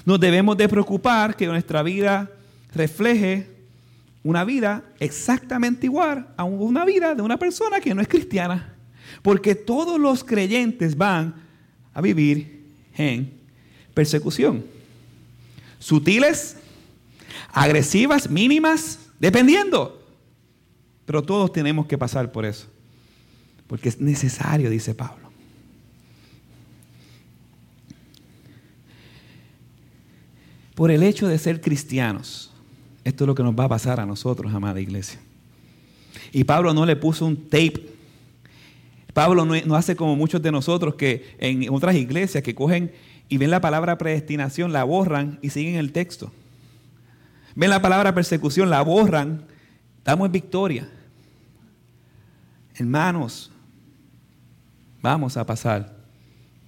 Nos 0.05 0.19
debemos 0.19 0.55
de 0.55 0.69
preocupar 0.69 1.35
que 1.35 1.47
nuestra 1.47 1.81
vida 1.81 2.29
refleje 2.75 3.50
una 4.24 4.44
vida 4.44 4.84
exactamente 5.00 5.88
igual 5.88 6.34
a 6.38 6.44
una 6.44 6.86
vida 6.86 7.16
de 7.16 7.22
una 7.22 7.38
persona 7.38 7.80
que 7.80 7.94
no 7.96 8.01
es 8.01 8.08
cristiana. 8.08 8.75
Porque 9.22 9.56
todos 9.56 10.00
los 10.00 10.24
creyentes 10.24 10.96
van 10.96 11.36
a 11.94 12.01
vivir 12.01 12.66
en 12.96 13.34
persecución. 13.94 14.63
Sutiles, 15.80 16.58
agresivas, 17.51 18.30
mínimas, 18.30 19.00
dependiendo. 19.20 20.01
Pero 21.06 21.24
todos 21.24 21.51
tenemos 21.51 21.88
que 21.88 21.98
pasar 21.98 22.32
por 22.32 22.46
eso. 22.46 22.68
Porque 23.68 23.90
es 23.90 24.00
necesario, 24.00 24.70
dice 24.70 24.94
Pablo. 24.94 25.30
Por 30.75 30.92
el 30.92 31.04
hecho 31.04 31.28
de 31.28 31.38
ser 31.38 31.60
cristianos 31.60 32.50
esto 33.03 33.24
es 33.24 33.27
lo 33.27 33.36
que 33.36 33.43
nos 33.43 33.55
va 33.55 33.65
a 33.65 33.70
pasar 33.70 34.00
a 34.00 34.05
nosotros, 34.05 34.53
amada 34.53 34.79
iglesia. 34.79 35.20
Y 36.31 36.43
Pablo 36.43 36.74
no 36.74 36.86
le 36.86 36.96
puso 36.96 37.25
un 37.25 37.50
tape. 37.50 37.89
Pablo 39.13 39.46
no, 39.46 39.75
hace 39.75 39.96
como 39.96 40.15
muchos 40.15 40.41
de 40.41 40.51
nosotros 40.51 40.96
que 40.96 41.36
en 41.39 41.70
otras 41.70 41.96
iglesias 41.96 42.43
que 42.43 42.55
cogen 42.55 42.91
y 43.27 43.38
ven 43.38 43.50
la 43.50 43.62
palabra 43.62 43.98
predestinación, 43.98 44.72
la 44.72 44.84
borran 44.84 45.39
y 45.41 45.50
siguen 45.50 45.75
el 45.75 45.91
texto. 45.91 46.31
Ven 47.55 47.70
la 47.70 47.81
palabra 47.81 48.13
persecución, 48.13 48.70
la 48.70 48.81
borran, 48.81 49.46
en 50.05 50.31
victoria. 50.31 50.89
Hermanos, 52.75 53.51
vamos 55.01 55.38
a 55.38 55.46
pasar 55.46 55.96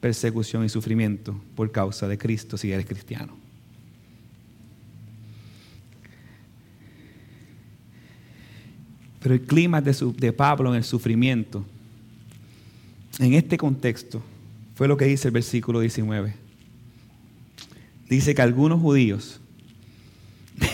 persecución 0.01 0.65
y 0.65 0.69
sufrimiento 0.69 1.39
por 1.55 1.71
causa 1.71 2.07
de 2.07 2.17
Cristo 2.17 2.57
si 2.57 2.71
eres 2.71 2.85
cristiano. 2.85 3.42
Pero 9.23 9.35
el 9.35 9.41
clima 9.41 9.79
de, 9.79 10.33
Pablo 10.33 10.69
en 10.71 10.75
el 10.75 10.83
sufrimiento, 10.83 11.65
en 13.19 13.33
este 13.33 13.57
contexto, 13.57 14.21
fue 14.75 14.89
lo 14.89 14.97
que 14.97 15.05
dice 15.05 15.29
el 15.29 15.33
versículo 15.33 15.79
19. 15.79 16.35
Dice 18.09 18.35
que 18.35 18.41
algunos 18.41 18.81
judíos 18.81 19.39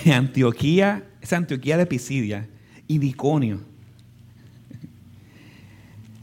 de 0.03 0.13
Antioquía, 0.13 1.08
esa 1.22 1.38
Antioquía 1.38 1.77
de 1.77 1.86
Pisidia 1.86 2.50
y 2.88 2.98
Diconio, 2.98 3.60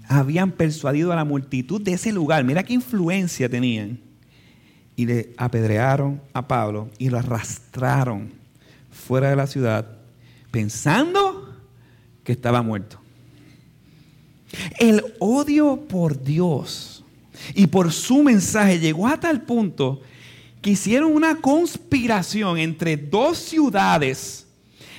habían 0.08 0.50
persuadido 0.50 1.12
a 1.12 1.16
la 1.16 1.24
multitud 1.24 1.80
de 1.80 1.92
ese 1.92 2.12
lugar, 2.12 2.42
mira 2.42 2.64
qué 2.64 2.74
influencia 2.74 3.48
tenían, 3.48 4.00
y 4.96 5.06
le 5.06 5.32
apedrearon 5.36 6.20
a 6.32 6.48
Pablo 6.48 6.90
y 6.98 7.08
lo 7.08 7.18
arrastraron 7.18 8.32
fuera 8.90 9.30
de 9.30 9.36
la 9.36 9.46
ciudad, 9.46 9.86
pensando 10.50 11.55
que 12.26 12.32
estaba 12.32 12.60
muerto. 12.60 12.98
El 14.78 15.14
odio 15.20 15.76
por 15.88 16.22
Dios 16.22 17.04
y 17.54 17.68
por 17.68 17.92
su 17.92 18.24
mensaje 18.24 18.80
llegó 18.80 19.06
a 19.06 19.18
tal 19.18 19.42
punto 19.42 20.00
que 20.60 20.70
hicieron 20.70 21.14
una 21.14 21.36
conspiración 21.36 22.58
entre 22.58 22.96
dos 22.96 23.38
ciudades, 23.38 24.48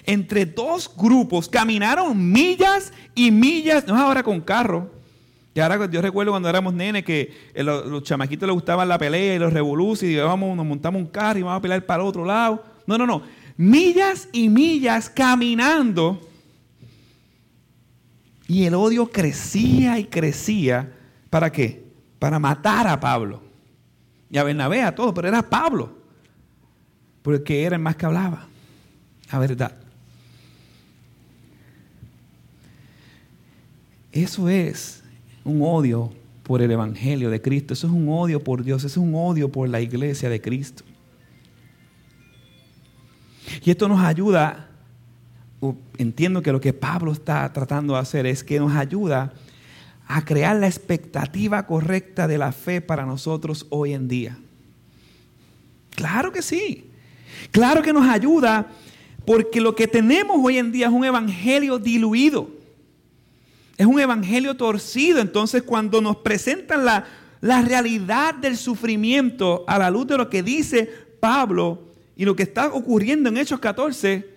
entre 0.06 0.46
dos 0.46 0.90
grupos, 0.96 1.50
caminaron 1.50 2.32
millas 2.32 2.94
y 3.14 3.30
millas, 3.30 3.86
no 3.86 3.98
ahora 3.98 4.24
con 4.24 4.40
carro. 4.40 4.90
Y 5.54 5.60
ahora 5.60 5.90
yo 5.90 6.02
recuerdo 6.02 6.32
cuando 6.32 6.48
éramos 6.48 6.74
nenes 6.74 7.04
que 7.04 7.34
los, 7.56 8.04
chamaquitos 8.04 8.48
les 8.48 8.54
gustaban 8.54 8.88
la 8.88 8.98
pelea 8.98 9.36
y 9.36 9.40
los 9.40 9.52
revoluciones 9.52 10.16
y 10.16 10.20
vamos, 10.20 10.56
nos 10.56 10.66
montamos 10.66 11.02
un 11.02 11.08
carro 11.08 11.40
y 11.40 11.42
vamos 11.42 11.60
a 11.60 11.62
pelear 11.62 11.86
para 11.86 12.04
el 12.04 12.08
otro 12.08 12.24
lado. 12.24 12.64
No, 12.86 12.98
no, 12.98 13.06
no. 13.06 13.24
Millas 13.58 14.30
y 14.32 14.48
millas 14.48 15.10
caminando 15.10 16.22
y 18.48 18.64
el 18.64 18.74
odio 18.74 19.12
crecía 19.12 20.00
y 20.00 20.06
crecía. 20.06 20.94
¿Para 21.30 21.52
qué? 21.52 21.84
Para 22.18 22.40
matar 22.40 22.88
a 22.88 23.00
Pablo. 23.00 23.42
Y 24.30 24.38
a 24.38 24.44
Bernabé, 24.44 24.82
a 24.82 24.96
pero 24.96 25.28
era 25.28 25.42
Pablo. 25.42 25.98
Porque 27.22 27.64
era 27.64 27.76
el 27.76 27.82
más 27.82 27.98
que 27.98 28.06
hablaba. 28.06 28.48
La 29.32 29.40
verdad. 29.40 29.76
Eso 34.14 34.48
es 34.48 35.04
un 35.44 35.62
odio 35.62 36.14
por 36.44 36.62
el 36.62 36.72
Evangelio 36.72 37.30
de 37.30 37.42
Cristo. 37.42 37.74
Eso 37.74 37.88
es 37.88 37.94
un 37.94 38.08
odio 38.08 38.42
por 38.42 38.64
Dios. 38.64 38.84
Eso 38.86 39.02
es 39.02 39.06
un 39.06 39.14
odio 39.14 39.52
por 39.52 39.68
la 39.68 39.82
iglesia 39.82 40.30
de 40.30 40.40
Cristo. 40.42 40.84
Y 43.64 43.72
esto 43.72 43.90
nos 43.90 44.00
ayuda 44.00 44.67
entiendo 45.98 46.42
que 46.42 46.52
lo 46.52 46.62
que 46.62 46.74
Pablo 46.74 47.12
está 47.12 47.52
tratando 47.52 47.94
de 47.94 48.00
hacer 48.00 48.26
es 48.26 48.44
que 48.44 48.60
nos 48.60 48.76
ayuda 48.76 49.34
a 50.08 50.24
crear 50.24 50.56
la 50.56 50.68
expectativa 50.68 51.66
correcta 51.66 52.28
de 52.28 52.38
la 52.38 52.52
fe 52.52 52.82
para 52.82 53.06
nosotros 53.06 53.66
hoy 53.70 53.94
en 53.94 54.08
día. 54.08 54.38
Claro 55.96 56.32
que 56.32 56.42
sí. 56.42 56.86
Claro 57.52 57.82
que 57.82 57.92
nos 57.92 58.08
ayuda 58.08 58.68
porque 59.26 59.60
lo 59.60 59.76
que 59.76 59.88
tenemos 59.88 60.38
hoy 60.42 60.58
en 60.58 60.72
día 60.72 60.88
es 60.88 60.94
un 60.94 61.04
evangelio 61.04 61.78
diluido. 61.80 62.50
Es 63.76 63.86
un 63.86 64.00
evangelio 64.00 64.56
torcido. 64.56 65.20
Entonces 65.20 65.64
cuando 65.64 66.00
nos 66.00 66.18
presentan 66.18 66.86
la, 66.86 67.06
la 67.42 67.62
realidad 67.62 68.36
del 68.36 68.58
sufrimiento 68.58 69.66
a 69.68 69.78
la 69.78 69.90
luz 69.90 70.08
de 70.08 70.18
lo 70.18 70.30
que 70.30 70.44
dice 70.44 70.90
Pablo 71.20 71.84
y 72.16 72.26
lo 72.26 72.36
que 72.36 72.44
está 72.44 72.68
ocurriendo 72.68 73.30
en 73.30 73.38
Hechos 73.38 73.60
14, 73.60 74.37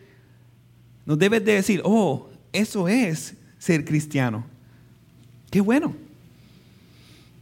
nos 1.06 1.18
debes 1.18 1.44
de 1.44 1.54
decir, 1.54 1.80
oh, 1.84 2.28
eso 2.52 2.88
es 2.88 3.34
ser 3.58 3.84
cristiano. 3.84 4.44
Qué 5.50 5.60
bueno. 5.60 5.94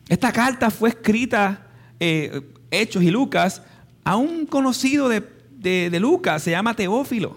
Esta 0.09 0.33
carta 0.33 0.71
fue 0.71 0.91
escrita, 0.91 1.67
eh, 2.01 2.41
Hechos 2.71 3.03
y 3.03 3.11
Lucas, 3.11 3.63
a 4.05 4.17
un 4.17 4.47
conocido 4.47 5.09
de, 5.09 5.23
de 5.59 6.01
Lucas, 6.01 6.43
se 6.43 6.51
llama 6.51 6.75
Teófilo. 6.75 7.37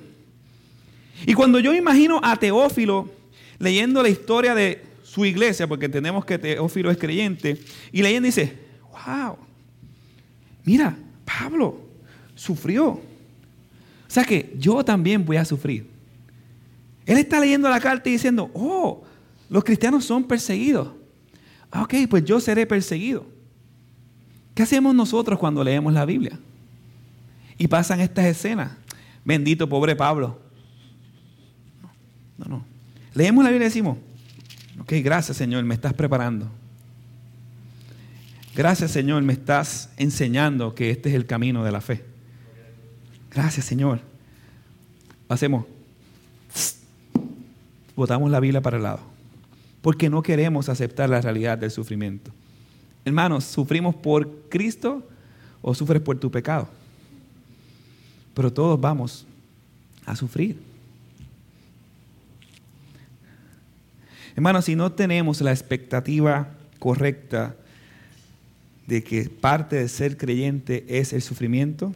Y 1.25 1.33
cuando 1.33 1.59
yo 1.59 1.73
imagino 1.73 2.19
a 2.23 2.35
Teófilo 2.35 3.09
leyendo 3.59 4.01
la 4.01 4.09
historia 4.09 4.55
de 4.55 4.83
su 5.03 5.25
iglesia, 5.25 5.67
porque 5.67 5.85
entendemos 5.85 6.25
que 6.25 6.39
Teófilo 6.39 6.89
es 6.89 6.97
creyente, 6.97 7.59
y 7.91 8.01
leyendo 8.01 8.25
dice, 8.25 8.57
wow, 8.91 9.37
mira, 10.63 10.97
Pablo 11.25 11.79
sufrió. 12.35 12.87
O 12.87 13.01
sea 14.07 14.23
que 14.23 14.53
yo 14.57 14.83
también 14.83 15.25
voy 15.25 15.37
a 15.37 15.45
sufrir. 15.45 15.90
Él 17.05 17.17
está 17.17 17.39
leyendo 17.39 17.69
la 17.69 17.79
carta 17.79 18.09
y 18.09 18.13
diciendo, 18.13 18.51
oh, 18.53 19.03
los 19.49 19.63
cristianos 19.63 20.05
son 20.05 20.23
perseguidos. 20.23 20.89
Ah, 21.71 21.83
ok, 21.83 21.93
pues 22.09 22.25
yo 22.25 22.39
seré 22.39 22.65
perseguido. 22.65 23.25
¿Qué 24.53 24.63
hacemos 24.63 24.93
nosotros 24.93 25.39
cuando 25.39 25.63
leemos 25.63 25.93
la 25.93 26.05
Biblia? 26.05 26.37
Y 27.57 27.67
pasan 27.67 28.01
estas 28.01 28.25
escenas. 28.25 28.71
Bendito 29.23 29.67
pobre 29.69 29.95
Pablo. 29.95 30.39
No, 32.37 32.45
no. 32.45 32.65
Leemos 33.13 33.43
la 33.43 33.49
Biblia 33.49 33.65
y 33.65 33.69
decimos, 33.69 33.97
ok, 34.79 34.93
gracias 35.03 35.37
Señor, 35.37 35.63
me 35.63 35.75
estás 35.75 35.93
preparando. 35.93 36.49
Gracias 38.55 38.91
Señor, 38.91 39.23
me 39.23 39.33
estás 39.33 39.89
enseñando 39.97 40.75
que 40.75 40.91
este 40.91 41.09
es 41.09 41.15
el 41.15 41.25
camino 41.25 41.63
de 41.63 41.71
la 41.71 41.81
fe. 41.81 42.03
Gracias 43.29 43.65
Señor. 43.65 44.01
Hacemos, 45.29 45.65
botamos 47.95 48.29
la 48.31 48.39
Biblia 48.39 48.61
para 48.61 48.77
el 48.77 48.83
lado, 48.83 48.99
porque 49.81 50.09
no 50.09 50.21
queremos 50.21 50.69
aceptar 50.69 51.09
la 51.09 51.21
realidad 51.21 51.57
del 51.57 51.71
sufrimiento. 51.71 52.31
Hermanos, 53.05 53.45
¿sufrimos 53.45 53.95
por 53.95 54.29
Cristo 54.49 55.07
o 55.61 55.73
sufres 55.73 56.01
por 56.01 56.19
tu 56.19 56.29
pecado? 56.29 56.67
Pero 58.33 58.51
todos 58.51 58.79
vamos 58.79 59.25
a 60.05 60.15
sufrir. 60.15 60.59
Hermanos, 64.35 64.65
si 64.65 64.75
no 64.75 64.91
tenemos 64.91 65.41
la 65.41 65.51
expectativa 65.51 66.49
correcta 66.79 67.55
de 68.87 69.03
que 69.03 69.29
parte 69.29 69.75
de 69.75 69.89
ser 69.89 70.17
creyente 70.17 70.85
es 70.87 71.13
el 71.13 71.21
sufrimiento 71.21 71.93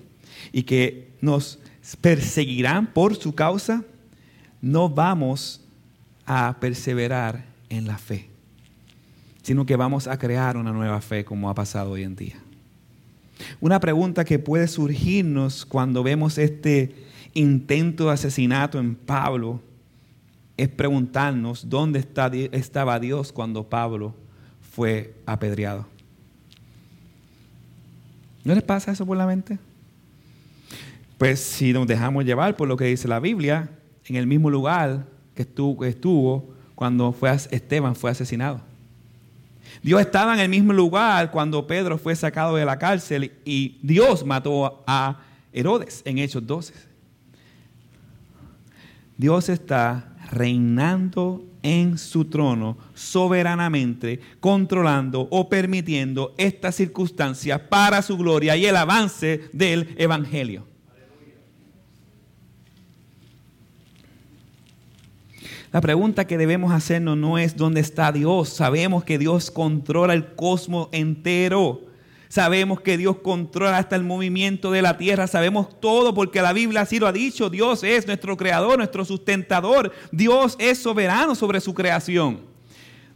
y 0.51 0.63
que 0.63 1.09
nos 1.21 1.59
perseguirán 2.01 2.87
por 2.87 3.15
su 3.15 3.33
causa, 3.33 3.83
no 4.61 4.89
vamos 4.89 5.61
a 6.25 6.57
perseverar 6.59 7.45
en 7.69 7.87
la 7.87 7.97
fe, 7.97 8.29
sino 9.43 9.65
que 9.65 9.75
vamos 9.75 10.07
a 10.07 10.17
crear 10.17 10.57
una 10.57 10.71
nueva 10.71 11.01
fe 11.01 11.25
como 11.25 11.49
ha 11.49 11.55
pasado 11.55 11.91
hoy 11.91 12.03
en 12.03 12.15
día. 12.15 12.35
Una 13.59 13.79
pregunta 13.79 14.25
que 14.25 14.39
puede 14.39 14.67
surgirnos 14.67 15.65
cuando 15.65 16.03
vemos 16.03 16.37
este 16.37 16.95
intento 17.33 18.05
de 18.05 18.13
asesinato 18.13 18.79
en 18.79 18.95
Pablo 18.95 19.61
es 20.57 20.69
preguntarnos 20.69 21.69
dónde 21.69 21.99
estaba 22.51 22.99
Dios 22.99 23.33
cuando 23.33 23.67
Pablo 23.67 24.15
fue 24.71 25.13
apedreado. 25.25 25.85
¿No 28.43 28.53
les 28.53 28.63
pasa 28.63 28.91
eso 28.91 29.05
por 29.05 29.17
la 29.17 29.25
mente? 29.25 29.59
Pues 31.17 31.39
si 31.39 31.73
nos 31.73 31.87
dejamos 31.87 32.25
llevar 32.25 32.55
por 32.55 32.67
lo 32.67 32.77
que 32.77 32.85
dice 32.85 33.07
la 33.07 33.19
Biblia, 33.19 33.69
en 34.05 34.15
el 34.15 34.27
mismo 34.27 34.49
lugar 34.49 35.07
que 35.35 35.43
estuvo, 35.43 36.49
cuando 36.75 37.11
fue, 37.11 37.31
Esteban 37.51 37.95
fue 37.95 38.11
asesinado. 38.11 38.61
Dios 39.83 40.01
estaba 40.01 40.33
en 40.33 40.39
el 40.39 40.49
mismo 40.49 40.73
lugar 40.73 41.31
cuando 41.31 41.67
Pedro 41.67 41.97
fue 41.97 42.15
sacado 42.15 42.55
de 42.55 42.65
la 42.65 42.79
cárcel 42.79 43.31
y 43.43 43.77
Dios 43.81 44.25
mató 44.25 44.83
a 44.87 45.19
Herodes 45.53 46.01
en 46.05 46.17
Hechos 46.17 46.45
12. 46.45 46.73
Dios 49.17 49.49
está 49.49 50.15
reinando 50.31 51.45
en 51.63 51.97
su 51.97 52.25
trono 52.25 52.77
soberanamente, 52.93 54.19
controlando 54.39 55.27
o 55.31 55.49
permitiendo 55.49 56.33
estas 56.37 56.75
circunstancias 56.75 57.59
para 57.69 58.01
su 58.01 58.17
gloria 58.17 58.55
y 58.55 58.65
el 58.65 58.75
avance 58.75 59.49
del 59.53 59.95
Evangelio. 59.97 60.74
La 65.75 65.81
pregunta 65.81 66.25
que 66.25 66.37
debemos 66.37 66.71
hacernos 66.71 67.17
no 67.17 67.37
es 67.37 67.57
dónde 67.57 67.81
está 67.81 68.13
Dios. 68.13 68.47
Sabemos 68.47 69.03
que 69.03 69.17
Dios 69.17 69.51
controla 69.51 70.13
el 70.13 70.33
cosmos 70.33 70.87
entero. 70.93 71.81
Sabemos 72.29 72.79
que 72.79 72.97
Dios 72.97 73.17
controla 73.17 73.79
hasta 73.79 73.97
el 73.97 74.05
movimiento 74.05 74.71
de 74.71 74.81
la 74.81 74.97
tierra. 74.97 75.27
Sabemos 75.27 75.81
todo 75.81 76.13
porque 76.13 76.41
la 76.41 76.53
Biblia 76.53 76.79
así 76.79 76.97
lo 76.97 77.07
ha 77.07 77.11
dicho. 77.11 77.49
Dios 77.49 77.83
es 77.83 78.07
nuestro 78.07 78.37
creador, 78.37 78.77
nuestro 78.77 79.03
sustentador. 79.03 79.91
Dios 80.13 80.55
es 80.59 80.77
soberano 80.77 81.35
sobre 81.35 81.59
su 81.59 81.73
creación. 81.73 82.54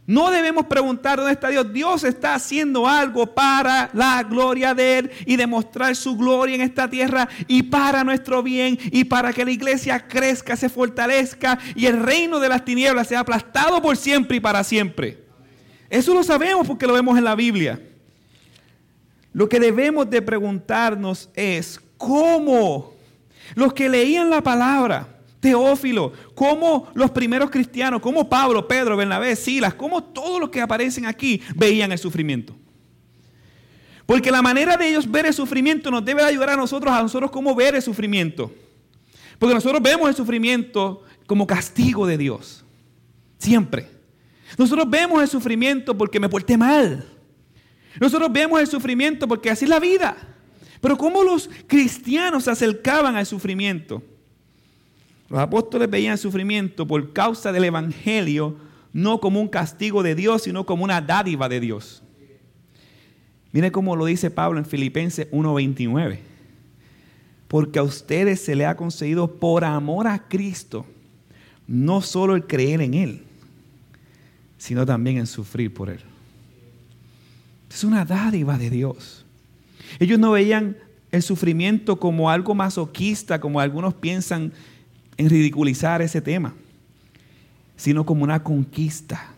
No 0.06 0.30
debemos 0.30 0.66
preguntar 0.66 1.18
dónde 1.18 1.32
está 1.32 1.48
Dios. 1.48 1.72
Dios 1.72 2.04
está 2.04 2.34
haciendo 2.34 2.88
algo 2.88 3.32
para 3.32 3.90
la 3.92 4.22
gloria 4.24 4.74
de 4.74 4.98
Él 4.98 5.10
y 5.24 5.36
demostrar 5.36 5.94
su 5.94 6.16
gloria 6.16 6.56
en 6.56 6.62
esta 6.62 6.90
tierra 6.90 7.28
y 7.46 7.62
para 7.64 8.02
nuestro 8.02 8.42
bien 8.42 8.78
y 8.90 9.04
para 9.04 9.32
que 9.32 9.44
la 9.44 9.52
iglesia 9.52 10.08
crezca, 10.08 10.56
se 10.56 10.68
fortalezca 10.68 11.58
y 11.76 11.86
el 11.86 12.02
reino 12.02 12.40
de 12.40 12.48
las 12.48 12.64
tinieblas 12.64 13.06
sea 13.06 13.20
aplastado 13.20 13.80
por 13.80 13.96
siempre 13.96 14.38
y 14.38 14.40
para 14.40 14.64
siempre. 14.64 15.24
Eso 15.88 16.14
lo 16.14 16.24
sabemos 16.24 16.66
porque 16.66 16.86
lo 16.86 16.94
vemos 16.94 17.16
en 17.16 17.24
la 17.24 17.36
Biblia. 17.36 17.80
Lo 19.32 19.48
que 19.48 19.60
debemos 19.60 20.10
de 20.10 20.22
preguntarnos 20.22 21.30
es, 21.34 21.80
¿cómo 21.96 22.94
los 23.54 23.72
que 23.72 23.88
leían 23.88 24.30
la 24.30 24.42
palabra, 24.42 25.08
Teófilo, 25.40 26.12
cómo 26.34 26.88
los 26.94 27.10
primeros 27.10 27.50
cristianos, 27.50 28.00
como 28.02 28.28
Pablo, 28.28 28.68
Pedro, 28.68 28.96
Bernabé, 28.96 29.34
Silas, 29.34 29.74
cómo 29.74 30.04
todos 30.04 30.38
los 30.38 30.50
que 30.50 30.60
aparecen 30.60 31.06
aquí 31.06 31.40
veían 31.56 31.90
el 31.92 31.98
sufrimiento? 31.98 32.54
Porque 34.04 34.30
la 34.30 34.42
manera 34.42 34.76
de 34.76 34.88
ellos 34.88 35.10
ver 35.10 35.26
el 35.26 35.32
sufrimiento 35.32 35.90
nos 35.90 36.04
debe 36.04 36.22
ayudar 36.22 36.50
a 36.50 36.56
nosotros, 36.56 36.92
a 36.92 37.00
nosotros 37.00 37.30
cómo 37.30 37.54
ver 37.54 37.74
el 37.74 37.82
sufrimiento. 37.82 38.52
Porque 39.38 39.54
nosotros 39.54 39.80
vemos 39.82 40.08
el 40.08 40.14
sufrimiento 40.14 41.04
como 41.26 41.46
castigo 41.46 42.06
de 42.06 42.18
Dios. 42.18 42.64
Siempre. 43.38 43.88
Nosotros 44.58 44.90
vemos 44.90 45.22
el 45.22 45.28
sufrimiento 45.28 45.96
porque 45.96 46.20
me 46.20 46.28
porté 46.28 46.58
mal. 46.58 47.08
Nosotros 47.98 48.30
vemos 48.30 48.60
el 48.60 48.66
sufrimiento 48.66 49.26
porque 49.26 49.48
así 49.48 49.64
es 49.64 49.70
la 49.70 49.80
vida. 49.80 50.16
Pero 50.80 50.98
¿cómo 50.98 51.22
los 51.22 51.48
cristianos 51.66 52.44
se 52.44 52.50
acercaban 52.50 53.16
al 53.16 53.26
sufrimiento? 53.26 54.02
Los 55.30 55.38
apóstoles 55.38 55.88
veían 55.88 56.12
el 56.12 56.18
sufrimiento 56.18 56.86
por 56.86 57.12
causa 57.12 57.52
del 57.52 57.64
Evangelio, 57.64 58.56
no 58.92 59.20
como 59.20 59.40
un 59.40 59.46
castigo 59.46 60.02
de 60.02 60.16
Dios, 60.16 60.42
sino 60.42 60.66
como 60.66 60.82
una 60.82 61.00
dádiva 61.00 61.48
de 61.48 61.60
Dios. 61.60 62.02
Mire 63.52 63.70
cómo 63.70 63.94
lo 63.94 64.04
dice 64.06 64.30
Pablo 64.30 64.58
en 64.58 64.66
Filipenses 64.66 65.28
1:29. 65.30 66.18
Porque 67.46 67.78
a 67.78 67.84
ustedes 67.84 68.40
se 68.40 68.56
le 68.56 68.66
ha 68.66 68.76
concedido 68.76 69.38
por 69.38 69.64
amor 69.64 70.08
a 70.08 70.28
Cristo, 70.28 70.84
no 71.66 72.00
solo 72.00 72.34
el 72.34 72.46
creer 72.46 72.80
en 72.80 72.94
Él, 72.94 73.22
sino 74.58 74.84
también 74.84 75.18
en 75.18 75.26
sufrir 75.26 75.72
por 75.72 75.90
Él. 75.90 76.00
Es 77.70 77.84
una 77.84 78.04
dádiva 78.04 78.58
de 78.58 78.70
Dios. 78.70 79.24
Ellos 80.00 80.18
no 80.18 80.32
veían 80.32 80.76
el 81.12 81.22
sufrimiento 81.22 81.98
como 82.00 82.30
algo 82.30 82.54
masoquista, 82.54 83.40
como 83.40 83.60
algunos 83.60 83.94
piensan 83.94 84.52
en 85.20 85.28
ridiculizar 85.28 86.00
ese 86.00 86.22
tema, 86.22 86.54
sino 87.76 88.06
como 88.06 88.24
una 88.24 88.42
conquista. 88.42 89.34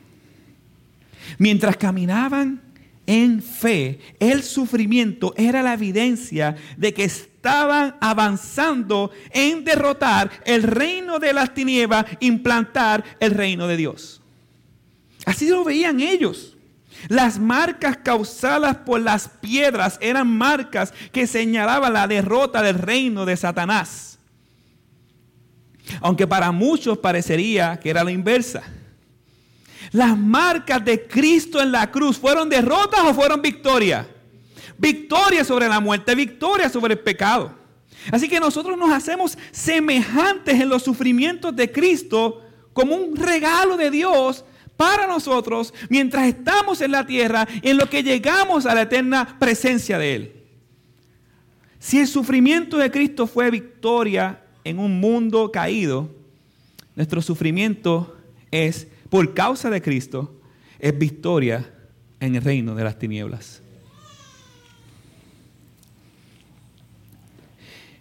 Mientras 1.38 1.76
caminaban 1.76 2.62
en 3.04 3.42
fe, 3.42 3.98
el 4.20 4.44
sufrimiento 4.44 5.34
era 5.36 5.60
la 5.60 5.74
evidencia 5.74 6.54
de 6.76 6.94
que 6.94 7.02
estaban 7.02 7.96
avanzando 8.00 9.10
en 9.32 9.64
derrotar 9.64 10.30
el 10.44 10.62
reino 10.62 11.18
de 11.18 11.32
las 11.32 11.52
tinieblas, 11.52 12.06
implantar 12.20 13.02
el 13.18 13.32
reino 13.32 13.66
de 13.66 13.76
Dios. 13.76 14.22
Así 15.26 15.48
lo 15.48 15.64
veían 15.64 15.98
ellos. 15.98 16.56
Las 17.08 17.40
marcas 17.40 17.96
causadas 17.96 18.76
por 18.76 19.00
las 19.00 19.28
piedras 19.28 19.98
eran 20.00 20.28
marcas 20.28 20.94
que 21.10 21.26
señalaban 21.26 21.92
la 21.92 22.06
derrota 22.06 22.62
del 22.62 22.78
reino 22.78 23.26
de 23.26 23.36
Satanás. 23.36 24.11
Aunque 26.00 26.26
para 26.26 26.52
muchos 26.52 26.98
parecería 26.98 27.78
que 27.78 27.90
era 27.90 28.04
la 28.04 28.10
inversa. 28.10 28.62
Las 29.90 30.16
marcas 30.16 30.84
de 30.84 31.06
Cristo 31.06 31.60
en 31.60 31.72
la 31.72 31.90
cruz 31.90 32.18
fueron 32.18 32.48
derrotas 32.48 33.00
o 33.04 33.14
fueron 33.14 33.42
victorias. 33.42 34.06
Victoria 34.78 35.44
sobre 35.44 35.68
la 35.68 35.80
muerte, 35.80 36.14
victoria 36.14 36.68
sobre 36.68 36.94
el 36.94 37.00
pecado. 37.00 37.54
Así 38.10 38.28
que 38.28 38.40
nosotros 38.40 38.76
nos 38.76 38.90
hacemos 38.90 39.38
semejantes 39.50 40.60
en 40.60 40.68
los 40.68 40.82
sufrimientos 40.82 41.54
de 41.54 41.70
Cristo 41.70 42.42
como 42.72 42.96
un 42.96 43.16
regalo 43.16 43.76
de 43.76 43.90
Dios 43.90 44.44
para 44.76 45.06
nosotros 45.06 45.72
mientras 45.88 46.26
estamos 46.26 46.80
en 46.80 46.90
la 46.90 47.06
tierra, 47.06 47.46
en 47.62 47.76
lo 47.76 47.88
que 47.88 48.02
llegamos 48.02 48.66
a 48.66 48.74
la 48.74 48.82
eterna 48.82 49.36
presencia 49.38 49.98
de 49.98 50.14
Él. 50.14 50.32
Si 51.78 52.00
el 52.00 52.08
sufrimiento 52.08 52.78
de 52.78 52.90
Cristo 52.90 53.26
fue 53.26 53.50
victoria 53.50 54.41
en 54.64 54.78
un 54.78 55.00
mundo 55.00 55.50
caído, 55.50 56.10
nuestro 56.94 57.22
sufrimiento 57.22 58.16
es, 58.50 58.86
por 59.10 59.34
causa 59.34 59.70
de 59.70 59.82
Cristo, 59.82 60.34
es 60.78 60.96
victoria 60.96 61.72
en 62.20 62.36
el 62.36 62.42
reino 62.42 62.74
de 62.74 62.84
las 62.84 62.98
tinieblas. 62.98 63.62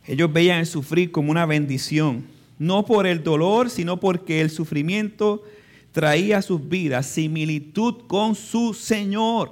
Ellos 0.06 0.32
veían 0.34 0.60
el 0.60 0.65
sufrir 0.65 1.12
como 1.12 1.32
una 1.32 1.45
bendición, 1.45 2.26
no 2.60 2.86
por 2.86 3.08
el 3.08 3.24
dolor, 3.24 3.69
sino 3.69 4.00
porque 4.00 4.41
el 4.41 4.50
sufrimiento 4.50 5.43
traía 5.91 6.39
a 6.39 6.41
sus 6.41 6.67
vidas 6.67 7.06
similitud 7.06 8.08
con 8.08 8.36
su 8.36 8.74
Señor. 8.74 9.52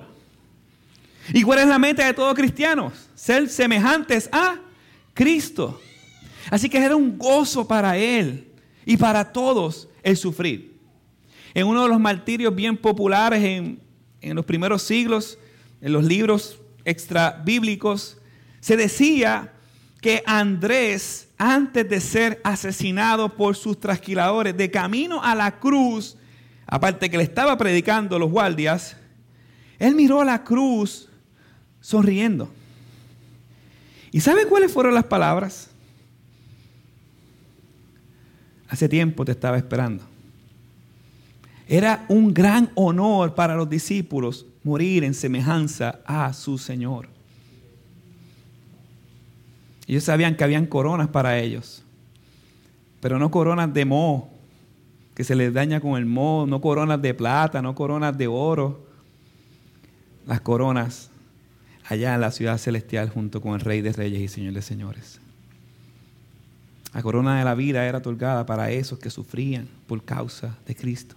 ¿Y 1.33 1.43
cuál 1.43 1.59
es 1.59 1.67
la 1.67 1.79
meta 1.79 2.05
de 2.05 2.13
todos 2.13 2.33
cristianos? 2.33 2.93
Ser 3.15 3.49
semejantes 3.49 4.29
a 4.31 4.59
Cristo. 5.13 5.79
Así 6.49 6.69
que 6.69 6.77
era 6.77 6.95
un 6.95 7.17
gozo 7.17 7.67
para 7.67 7.97
él 7.97 8.47
y 8.85 8.97
para 8.97 9.31
todos 9.31 9.87
el 10.03 10.17
sufrir. 10.17 10.77
En 11.53 11.67
uno 11.67 11.83
de 11.83 11.89
los 11.89 11.99
martirios 11.99 12.55
bien 12.55 12.77
populares 12.77 13.43
en, 13.43 13.79
en 14.21 14.35
los 14.35 14.45
primeros 14.45 14.83
siglos, 14.83 15.37
en 15.81 15.93
los 15.93 16.03
libros 16.03 16.59
extra 16.85 17.41
bíblicos, 17.43 18.17
se 18.59 18.77
decía 18.77 19.53
que 20.01 20.23
Andrés, 20.25 21.29
antes 21.37 21.87
de 21.89 21.99
ser 21.99 22.41
asesinado 22.43 23.35
por 23.35 23.55
sus 23.55 23.79
trasquiladores, 23.79 24.55
de 24.55 24.71
camino 24.71 25.23
a 25.23 25.35
la 25.35 25.59
cruz, 25.59 26.17
aparte 26.65 27.09
que 27.09 27.17
le 27.17 27.23
estaba 27.23 27.57
predicando 27.57 28.17
los 28.17 28.31
guardias, 28.31 28.95
él 29.77 29.95
miró 29.95 30.21
a 30.21 30.25
la 30.25 30.43
cruz 30.43 31.09
sonriendo. 31.81 32.49
¿Y 34.11 34.21
sabe 34.21 34.45
cuáles 34.45 34.71
fueron 34.71 34.93
las 34.93 35.05
palabras? 35.05 35.68
Hace 38.69 38.87
tiempo 38.87 39.25
te 39.25 39.31
estaba 39.31 39.57
esperando. 39.57 40.03
Era 41.67 42.05
un 42.07 42.33
gran 42.33 42.71
honor 42.75 43.35
para 43.35 43.55
los 43.55 43.69
discípulos 43.69 44.45
morir 44.63 45.03
en 45.03 45.13
semejanza 45.13 45.99
a 46.05 46.31
su 46.33 46.57
Señor. 46.57 47.07
Ellos 49.87 50.03
sabían 50.03 50.35
que 50.35 50.43
habían 50.43 50.67
coronas 50.67 51.07
para 51.07 51.39
ellos, 51.39 51.83
pero 53.01 53.17
no 53.17 53.31
coronas 53.31 53.73
de 53.73 53.85
moho, 53.85 54.29
que 55.15 55.23
se 55.23 55.35
les 55.35 55.51
daña 55.51 55.79
con 55.81 55.97
el 55.97 56.05
moho, 56.05 56.45
no 56.45 56.61
coronas 56.61 57.01
de 57.01 57.13
plata, 57.13 57.61
no 57.61 57.73
coronas 57.73 58.17
de 58.17 58.27
oro. 58.27 58.87
Las 60.27 60.41
coronas 60.41 61.09
allá 61.85 62.13
en 62.13 62.21
la 62.21 62.29
ciudad 62.29 62.59
celestial 62.59 63.09
junto 63.09 63.41
con 63.41 63.55
el 63.55 63.61
Rey 63.61 63.81
de 63.81 63.91
Reyes 63.91 64.21
y 64.21 64.27
Señor 64.27 64.53
de 64.53 64.61
Señores. 64.61 65.19
La 66.93 67.03
corona 67.03 67.37
de 67.37 67.45
la 67.45 67.55
vida 67.55 67.85
era 67.85 67.99
otorgada 67.99 68.45
para 68.45 68.71
esos 68.71 68.97
que 68.97 69.09
sufrían 69.09 69.67
por 69.87 70.03
causa 70.03 70.57
de 70.65 70.75
Cristo. 70.75 71.15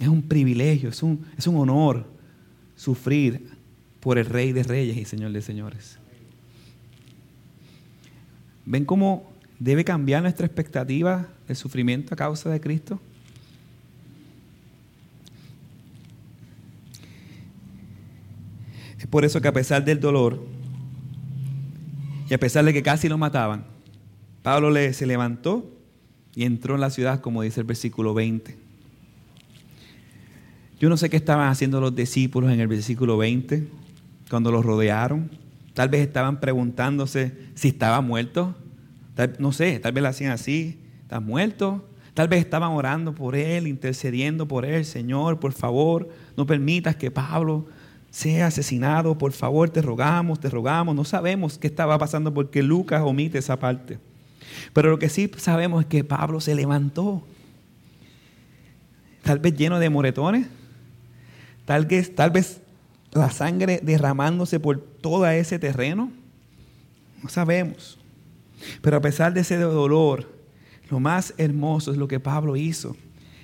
Es 0.00 0.08
un 0.08 0.22
privilegio, 0.22 0.90
es 0.90 1.02
un, 1.02 1.26
es 1.36 1.46
un 1.46 1.56
honor 1.56 2.06
sufrir 2.76 3.50
por 3.98 4.16
el 4.16 4.26
Rey 4.26 4.52
de 4.52 4.62
Reyes 4.62 4.96
y 4.96 5.04
Señor 5.04 5.32
de 5.32 5.42
Señores. 5.42 5.98
¿Ven 8.64 8.84
cómo 8.84 9.30
debe 9.58 9.84
cambiar 9.84 10.22
nuestra 10.22 10.46
expectativa 10.46 11.28
del 11.46 11.56
sufrimiento 11.56 12.14
a 12.14 12.16
causa 12.16 12.48
de 12.48 12.60
Cristo? 12.60 13.00
Es 18.98 19.06
por 19.06 19.24
eso 19.24 19.40
que 19.40 19.48
a 19.48 19.52
pesar 19.52 19.84
del 19.84 19.98
dolor 19.98 20.46
y 22.28 22.34
a 22.34 22.38
pesar 22.38 22.64
de 22.64 22.72
que 22.72 22.82
casi 22.82 23.08
lo 23.08 23.18
mataban, 23.18 23.64
Pablo 24.42 24.74
se 24.92 25.06
levantó 25.06 25.70
y 26.34 26.44
entró 26.44 26.74
en 26.74 26.80
la 26.80 26.90
ciudad, 26.90 27.20
como 27.20 27.42
dice 27.42 27.60
el 27.60 27.66
versículo 27.66 28.14
20. 28.14 28.56
Yo 30.78 30.88
no 30.88 30.96
sé 30.96 31.10
qué 31.10 31.16
estaban 31.18 31.48
haciendo 31.48 31.80
los 31.80 31.94
discípulos 31.94 32.50
en 32.50 32.60
el 32.60 32.68
versículo 32.68 33.18
20 33.18 33.68
cuando 34.30 34.50
los 34.50 34.64
rodearon. 34.64 35.30
Tal 35.74 35.90
vez 35.90 36.00
estaban 36.00 36.40
preguntándose 36.40 37.34
si 37.54 37.68
estaba 37.68 38.00
muerto. 38.00 38.54
no 39.38 39.52
sé, 39.52 39.78
tal 39.78 39.92
vez 39.92 40.02
lo 40.02 40.08
hacían 40.08 40.32
así. 40.32 40.80
¿Estás 41.02 41.22
muerto? 41.22 41.84
Tal 42.14 42.28
vez 42.28 42.40
estaban 42.40 42.72
orando 42.72 43.14
por 43.14 43.36
él, 43.36 43.66
intercediendo 43.66 44.48
por 44.48 44.64
él. 44.64 44.84
Señor, 44.86 45.38
por 45.38 45.52
favor, 45.52 46.08
no 46.36 46.46
permitas 46.46 46.96
que 46.96 47.10
Pablo 47.10 47.66
sea 48.10 48.46
asesinado. 48.46 49.18
Por 49.18 49.32
favor, 49.32 49.68
te 49.68 49.82
rogamos, 49.82 50.40
te 50.40 50.48
rogamos. 50.48 50.94
No 50.94 51.04
sabemos 51.04 51.58
qué 51.58 51.66
estaba 51.66 51.98
pasando 51.98 52.32
porque 52.32 52.62
Lucas 52.62 53.02
omite 53.04 53.38
esa 53.38 53.58
parte. 53.58 53.98
Pero 54.72 54.90
lo 54.90 54.98
que 54.98 55.08
sí 55.08 55.30
sabemos 55.36 55.82
es 55.82 55.86
que 55.86 56.04
Pablo 56.04 56.40
se 56.40 56.54
levantó. 56.54 57.26
Tal 59.22 59.38
vez 59.38 59.54
lleno 59.56 59.78
de 59.78 59.90
moretones. 59.90 60.46
Tal 61.64 61.86
vez, 61.86 62.14
tal 62.14 62.30
vez 62.30 62.60
la 63.12 63.30
sangre 63.30 63.80
derramándose 63.82 64.60
por 64.60 64.80
todo 64.80 65.26
ese 65.26 65.58
terreno? 65.58 66.12
No 67.22 67.28
sabemos. 67.28 67.98
Pero 68.82 68.96
a 68.96 69.00
pesar 69.00 69.32
de 69.32 69.40
ese 69.40 69.56
dolor, 69.56 70.30
lo 70.90 71.00
más 71.00 71.34
hermoso 71.36 71.92
es 71.92 71.98
lo 71.98 72.08
que 72.08 72.20
Pablo 72.20 72.56
hizo. 72.56 72.96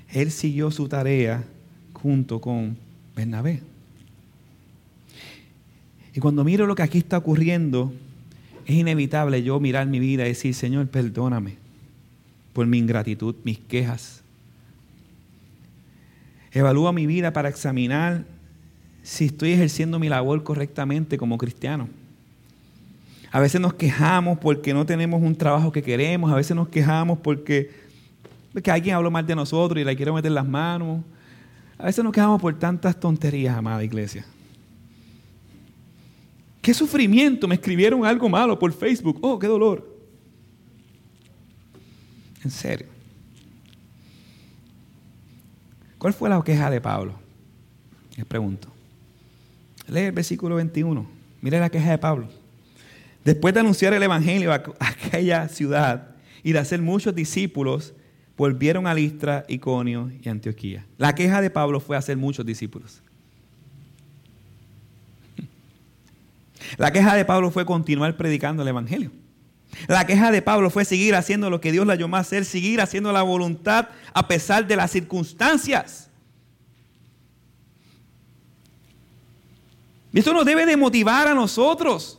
Él 0.09 0.31
siguió 0.31 0.71
su 0.71 0.89
tarea 0.89 1.45
junto 1.93 2.41
con 2.41 2.77
Bernabé. 3.15 3.63
Y 6.15 6.21
cuando 6.21 6.45
miro 6.45 6.67
lo 6.67 6.75
que 6.75 6.83
aquí 6.83 6.99
está 6.99 7.19
ocurriendo, 7.19 7.93
es 8.67 8.75
inevitable 8.75 9.43
yo 9.45 9.61
mirar 9.61 9.87
mi 9.87 10.01
vida 10.01 10.25
y 10.25 10.29
decir, 10.29 10.53
Señor, 10.53 10.89
perdóname 10.89 11.57
por 12.53 12.67
mi 12.67 12.79
ingratitud, 12.79 13.37
mis 13.45 13.59
quejas. 13.59 14.23
Evalúa 16.51 16.93
mi 16.93 17.07
vida 17.07 17.33
para 17.33 17.49
examinar 17.49 18.25
si 19.05 19.27
estoy 19.27 19.53
ejerciendo 19.53 20.01
mi 20.01 20.09
labor 20.09 20.43
correctamente 20.43 21.17
como 21.17 21.39
cristiano. 21.39 21.89
A 23.31 23.39
veces 23.39 23.61
nos 23.61 23.75
quejamos 23.75 24.39
porque 24.39 24.75
no 24.75 24.85
tenemos 24.85 25.23
un 25.23 25.37
trabajo 25.37 25.71
que 25.71 25.83
queremos, 25.83 26.33
a 26.33 26.37
veces 26.37 26.57
nos 26.57 26.69
quejamos 26.69 27.19
porque, 27.21 27.71
porque 28.53 28.73
alguien 28.73 28.97
habló 28.97 29.13
mal 29.13 29.27
de 29.27 29.37
nosotros 29.37 29.81
y 29.81 29.85
le 29.85 29.95
quiero 29.95 30.13
meter 30.13 30.33
las 30.33 30.47
manos. 30.47 31.05
A 31.79 31.85
veces 31.85 32.03
nos 32.03 32.13
quejamos 32.13 32.41
por 32.41 32.59
tantas 32.59 32.99
tonterías, 32.99 33.57
amada 33.57 33.85
iglesia. 33.85 34.25
Qué 36.67 36.75
sufrimiento, 36.75 37.47
me 37.47 37.55
escribieron 37.55 38.05
algo 38.05 38.29
malo 38.29 38.59
por 38.59 38.73
Facebook. 38.73 39.21
Oh, 39.23 39.39
qué 39.39 39.47
dolor. 39.47 39.89
En 42.43 42.51
serio. 42.51 42.89
¿Cuál 45.97 46.13
fue 46.13 46.29
la 46.29 46.43
queja 46.43 46.69
de 46.69 46.81
Pablo? 46.81 47.15
Les 48.17 48.27
pregunto. 48.27 48.67
Lee 49.87 50.07
el 50.07 50.11
versículo 50.11 50.57
21. 50.57 51.07
Mire 51.41 51.61
la 51.61 51.71
queja 51.71 51.93
de 51.93 51.99
Pablo. 51.99 52.27
Después 53.25 53.55
de 53.55 53.61
anunciar 53.61 53.95
el 53.95 54.03
Evangelio 54.03 54.53
a 54.53 54.57
aquella 54.81 55.49
ciudad 55.49 56.17
y 56.43 56.51
de 56.51 56.59
hacer 56.59 56.83
muchos 56.83 57.15
discípulos, 57.15 57.95
volvieron 58.37 58.89
a 58.89 58.95
Listra, 58.95 59.45
Iconio 59.47 60.11
y 60.21 60.29
Antioquía. 60.29 60.85
La 60.99 61.15
queja 61.15 61.41
de 61.41 61.51
Pablo 61.51 61.79
fue 61.79 61.97
hacer 61.97 62.17
muchos 62.17 62.45
discípulos. 62.45 63.05
La 66.77 66.93
queja 66.93 67.15
de 67.15 67.25
Pablo 67.25 67.51
fue 67.51 67.65
continuar 67.65 68.17
predicando 68.17 68.63
el 68.63 68.69
Evangelio. 68.69 69.11
La 69.89 70.07
queja 70.07 70.31
de 70.31 70.43
Pablo 70.43 70.71
fue 70.71 70.85
seguir 70.85 71.15
haciendo 71.15 71.51
lo 71.51 71.61
que 71.61 71.73
Dios 71.73 71.87
le 71.87 71.97
llamó 71.97 72.17
a 72.17 72.21
hacer, 72.21 72.45
seguir 72.45 72.81
haciendo 72.81 73.13
la 73.13 73.23
voluntad 73.23 73.89
a 74.15 74.27
pesar 74.27 74.67
de 74.67 74.77
las 74.77 74.91
circunstancias. 74.91 76.11
Y 80.13 80.19
esto 80.21 80.33
nos 80.33 80.47
debe 80.47 80.65
de 80.65 80.77
motivar 80.77 81.29
a 81.29 81.35
nosotros, 81.35 82.19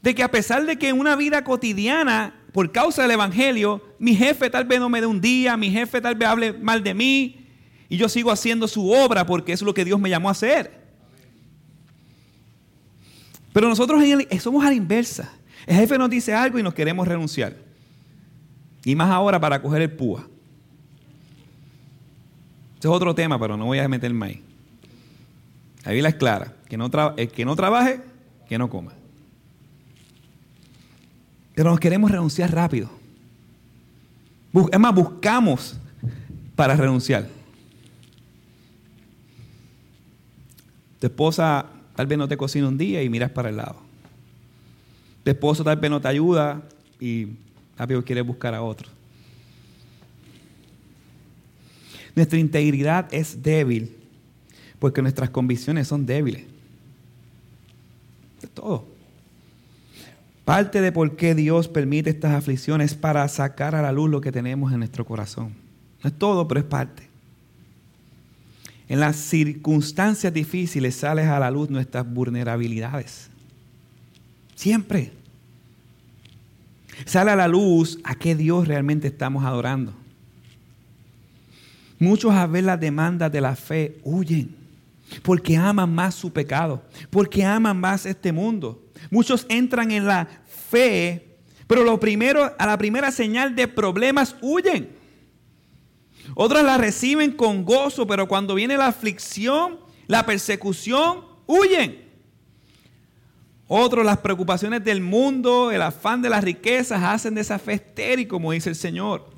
de 0.00 0.14
que 0.14 0.22
a 0.22 0.30
pesar 0.30 0.64
de 0.64 0.78
que 0.78 0.88
en 0.88 0.98
una 0.98 1.16
vida 1.16 1.44
cotidiana, 1.44 2.34
por 2.52 2.72
causa 2.72 3.02
del 3.02 3.10
Evangelio, 3.10 3.84
mi 3.98 4.14
jefe 4.14 4.48
tal 4.48 4.64
vez 4.64 4.80
no 4.80 4.88
me 4.88 5.02
dé 5.02 5.06
un 5.06 5.20
día, 5.20 5.56
mi 5.56 5.70
jefe 5.70 6.00
tal 6.00 6.14
vez 6.14 6.28
hable 6.28 6.52
mal 6.54 6.82
de 6.82 6.94
mí, 6.94 7.46
y 7.90 7.98
yo 7.98 8.08
sigo 8.08 8.30
haciendo 8.30 8.66
su 8.66 8.90
obra 8.90 9.26
porque 9.26 9.52
es 9.52 9.60
lo 9.60 9.74
que 9.74 9.84
Dios 9.84 10.00
me 10.00 10.08
llamó 10.08 10.28
a 10.28 10.32
hacer. 10.32 10.85
Pero 13.56 13.70
nosotros 13.70 14.04
somos 14.38 14.66
a 14.66 14.68
la 14.68 14.74
inversa. 14.74 15.32
El 15.66 15.76
jefe 15.76 15.96
nos 15.96 16.10
dice 16.10 16.34
algo 16.34 16.58
y 16.58 16.62
nos 16.62 16.74
queremos 16.74 17.08
renunciar. 17.08 17.56
Y 18.84 18.94
más 18.94 19.08
ahora 19.08 19.40
para 19.40 19.62
coger 19.62 19.80
el 19.80 19.90
púa. 19.92 20.28
Ese 22.78 22.86
es 22.86 22.94
otro 22.94 23.14
tema, 23.14 23.40
pero 23.40 23.56
no 23.56 23.64
voy 23.64 23.78
a 23.78 23.88
meterme 23.88 24.26
ahí. 24.26 24.42
La 25.86 25.92
Biblia 25.92 26.10
es 26.10 26.16
clara. 26.16 26.52
Que 26.68 26.76
no 26.76 26.90
el 27.16 27.30
que 27.30 27.46
no 27.46 27.56
trabaje, 27.56 28.02
que 28.46 28.58
no 28.58 28.68
coma. 28.68 28.92
Pero 31.54 31.70
nos 31.70 31.80
queremos 31.80 32.10
renunciar 32.10 32.52
rápido. 32.52 32.90
Es 34.70 34.78
más, 34.78 34.94
buscamos 34.94 35.78
para 36.54 36.76
renunciar. 36.76 37.26
Tu 41.00 41.06
esposa 41.06 41.70
tal 41.96 42.06
vez 42.06 42.18
no 42.18 42.28
te 42.28 42.36
cocina 42.36 42.68
un 42.68 42.78
día 42.78 43.02
y 43.02 43.08
miras 43.08 43.30
para 43.30 43.48
el 43.48 43.56
lado. 43.56 43.76
Tu 45.24 45.30
esposo 45.30 45.64
tal 45.64 45.76
vez 45.78 45.90
no 45.90 46.00
te 46.00 46.08
ayuda 46.08 46.62
y 47.00 47.28
rápido 47.76 48.04
quieres 48.04 48.24
buscar 48.24 48.54
a 48.54 48.62
otro. 48.62 48.88
Nuestra 52.14 52.38
integridad 52.38 53.12
es 53.12 53.42
débil 53.42 53.94
porque 54.78 55.02
nuestras 55.02 55.30
convicciones 55.30 55.88
son 55.88 56.06
débiles. 56.06 56.44
De 58.40 58.48
todo. 58.48 58.86
Parte 60.44 60.80
de 60.80 60.92
por 60.92 61.16
qué 61.16 61.34
Dios 61.34 61.66
permite 61.66 62.10
estas 62.10 62.32
aflicciones 62.32 62.94
para 62.94 63.26
sacar 63.26 63.74
a 63.74 63.82
la 63.82 63.90
luz 63.90 64.08
lo 64.08 64.20
que 64.20 64.30
tenemos 64.30 64.72
en 64.72 64.78
nuestro 64.78 65.04
corazón. 65.04 65.54
No 66.04 66.08
es 66.08 66.16
todo, 66.16 66.46
pero 66.46 66.60
es 66.60 66.66
parte. 66.66 67.05
En 68.88 69.00
las 69.00 69.16
circunstancias 69.16 70.32
difíciles 70.32 70.94
sales 70.94 71.26
a 71.26 71.40
la 71.40 71.50
luz 71.50 71.70
nuestras 71.70 72.08
vulnerabilidades. 72.08 73.28
Siempre. 74.54 75.12
Sale 77.04 77.30
a 77.30 77.36
la 77.36 77.48
luz 77.48 77.98
a 78.04 78.14
qué 78.14 78.34
Dios 78.34 78.68
realmente 78.68 79.08
estamos 79.08 79.44
adorando. 79.44 79.92
Muchos 81.98 82.32
a 82.32 82.46
ver 82.46 82.64
las 82.64 82.80
demandas 82.80 83.32
de 83.32 83.40
la 83.40 83.56
fe 83.56 83.98
huyen 84.02 84.66
porque 85.22 85.56
aman 85.56 85.92
más 85.94 86.14
su 86.14 86.32
pecado, 86.32 86.82
porque 87.10 87.44
aman 87.44 87.78
más 87.78 88.06
este 88.06 88.32
mundo. 88.32 88.82
Muchos 89.10 89.46
entran 89.48 89.90
en 89.90 90.06
la 90.06 90.28
fe, 90.46 91.36
pero 91.66 91.84
lo 91.84 91.98
primero, 92.00 92.52
a 92.58 92.66
la 92.66 92.76
primera 92.76 93.10
señal 93.10 93.54
de 93.54 93.68
problemas 93.68 94.36
huyen. 94.40 94.95
Otros 96.38 96.62
la 96.62 96.76
reciben 96.76 97.32
con 97.32 97.64
gozo, 97.64 98.06
pero 98.06 98.28
cuando 98.28 98.54
viene 98.54 98.76
la 98.76 98.88
aflicción, 98.88 99.80
la 100.06 100.26
persecución, 100.26 101.24
huyen. 101.46 102.04
Otros 103.66 104.04
las 104.04 104.18
preocupaciones 104.18 104.84
del 104.84 105.00
mundo, 105.00 105.70
el 105.70 105.80
afán 105.80 106.20
de 106.20 106.28
las 106.28 106.44
riquezas 106.44 107.02
hacen 107.02 107.34
de 107.34 107.40
esa 107.40 107.56
estéril, 107.56 108.28
como 108.28 108.52
dice 108.52 108.68
el 108.68 108.76
Señor. 108.76 109.30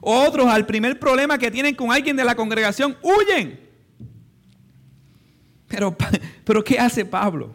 Otros 0.00 0.46
al 0.46 0.64
primer 0.64 0.98
problema 0.98 1.36
que 1.36 1.50
tienen 1.50 1.74
con 1.74 1.92
alguien 1.92 2.16
de 2.16 2.24
la 2.24 2.34
congregación, 2.34 2.96
huyen. 3.02 3.60
Pero, 5.66 5.94
pero 6.44 6.64
¿qué 6.64 6.78
hace 6.78 7.04
Pablo? 7.04 7.54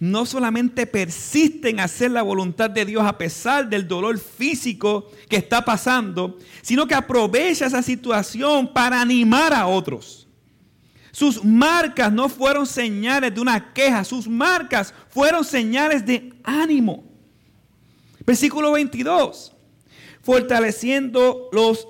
No 0.00 0.24
solamente 0.24 0.86
persiste 0.86 1.68
en 1.68 1.78
hacer 1.78 2.10
la 2.10 2.22
voluntad 2.22 2.70
de 2.70 2.86
Dios 2.86 3.04
a 3.04 3.18
pesar 3.18 3.68
del 3.68 3.86
dolor 3.86 4.18
físico 4.18 5.10
que 5.28 5.36
está 5.36 5.62
pasando, 5.62 6.38
sino 6.62 6.86
que 6.86 6.94
aprovecha 6.94 7.66
esa 7.66 7.82
situación 7.82 8.72
para 8.72 8.98
animar 8.98 9.52
a 9.52 9.66
otros. 9.66 10.26
Sus 11.12 11.44
marcas 11.44 12.10
no 12.10 12.30
fueron 12.30 12.66
señales 12.66 13.34
de 13.34 13.42
una 13.42 13.74
queja, 13.74 14.02
sus 14.02 14.26
marcas 14.26 14.94
fueron 15.10 15.44
señales 15.44 16.06
de 16.06 16.32
ánimo. 16.44 17.04
Versículo 18.24 18.72
22, 18.72 19.52
fortaleciendo 20.22 21.50
los, 21.52 21.86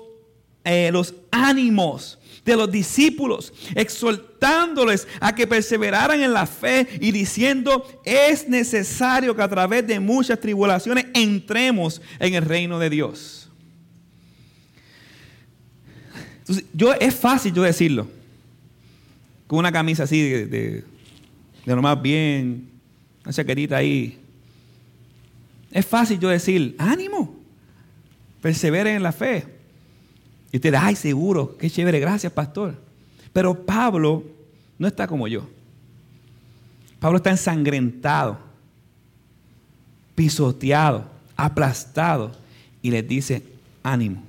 eh, 0.65 0.89
los 0.91 1.15
ánimos 1.31 2.19
de 2.45 2.55
los 2.55 2.71
discípulos, 2.71 3.53
exhortándoles 3.75 5.07
a 5.19 5.35
que 5.35 5.45
perseveraran 5.45 6.21
en 6.21 6.33
la 6.33 6.47
fe 6.47 6.87
y 6.99 7.11
diciendo, 7.11 7.85
es 8.03 8.47
necesario 8.47 9.35
que 9.35 9.41
a 9.43 9.49
través 9.49 9.85
de 9.85 9.99
muchas 9.99 10.39
tribulaciones 10.39 11.05
entremos 11.13 12.01
en 12.19 12.33
el 12.33 12.43
reino 12.43 12.79
de 12.79 12.89
Dios. 12.89 13.49
Entonces, 16.39 16.65
yo, 16.73 16.93
es 16.93 17.13
fácil 17.13 17.53
yo 17.53 17.61
decirlo, 17.61 18.07
con 19.45 19.59
una 19.59 19.71
camisa 19.71 20.03
así 20.03 20.21
de, 20.21 20.45
de, 20.47 20.83
lo 21.65 21.81
más 21.81 22.01
bien, 22.01 22.69
una 23.23 23.33
chaquetita 23.33 23.77
ahí. 23.77 24.17
Es 25.69 25.85
fácil 25.85 26.19
yo 26.19 26.29
decir, 26.29 26.75
ánimo, 26.79 27.39
perseveren 28.41 28.95
en 28.95 29.03
la 29.03 29.11
fe. 29.11 29.60
Y 30.51 30.57
ustedes, 30.57 30.79
ay, 30.81 30.95
seguro, 30.95 31.57
qué 31.57 31.69
chévere, 31.69 31.99
gracias, 31.99 32.31
pastor. 32.33 32.75
Pero 33.31 33.65
Pablo 33.65 34.23
no 34.77 34.87
está 34.87 35.07
como 35.07 35.27
yo. 35.27 35.47
Pablo 36.99 37.17
está 37.17 37.31
ensangrentado, 37.31 38.37
pisoteado, 40.15 41.05
aplastado. 41.37 42.31
Y 42.81 42.91
les 42.91 43.07
dice, 43.07 43.43
ánimo. 43.83 44.23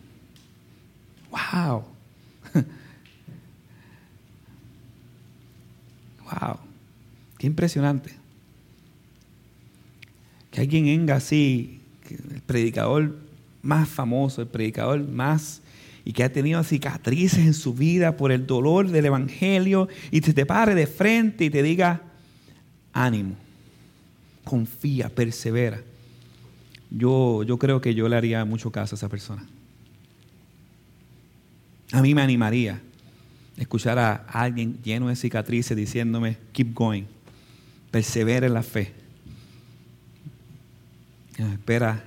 ¡Wow! 1.30 1.84
¡Wow! 6.24 6.58
¡Qué 7.38 7.46
impresionante! 7.46 8.14
Que 10.50 10.60
alguien 10.60 10.84
venga 10.84 11.16
así, 11.16 11.80
el 12.10 12.42
predicador 12.42 13.16
más 13.62 13.88
famoso, 13.88 14.42
el 14.42 14.48
predicador 14.48 15.00
más 15.08 15.61
y 16.04 16.12
que 16.12 16.24
ha 16.24 16.32
tenido 16.32 16.62
cicatrices 16.64 17.40
en 17.40 17.54
su 17.54 17.74
vida 17.74 18.16
por 18.16 18.32
el 18.32 18.46
dolor 18.46 18.88
del 18.88 19.06
Evangelio 19.06 19.88
y 20.10 20.20
te, 20.20 20.32
te 20.32 20.46
pare 20.46 20.74
de 20.74 20.86
frente 20.86 21.44
y 21.44 21.50
te 21.50 21.62
diga, 21.62 22.02
ánimo, 22.92 23.34
confía, 24.44 25.08
persevera. 25.08 25.82
Yo, 26.90 27.42
yo 27.44 27.58
creo 27.58 27.80
que 27.80 27.94
yo 27.94 28.08
le 28.08 28.16
haría 28.16 28.44
mucho 28.44 28.70
caso 28.70 28.94
a 28.94 28.98
esa 28.98 29.08
persona. 29.08 29.46
A 31.92 32.02
mí 32.02 32.14
me 32.14 32.22
animaría 32.22 32.80
escuchar 33.56 33.98
a 33.98 34.14
alguien 34.14 34.78
lleno 34.82 35.08
de 35.08 35.16
cicatrices 35.16 35.76
diciéndome, 35.76 36.38
keep 36.52 36.74
going, 36.74 37.04
persevera 37.90 38.46
en 38.46 38.54
la 38.54 38.62
fe. 38.62 38.92
Espera 41.36 42.02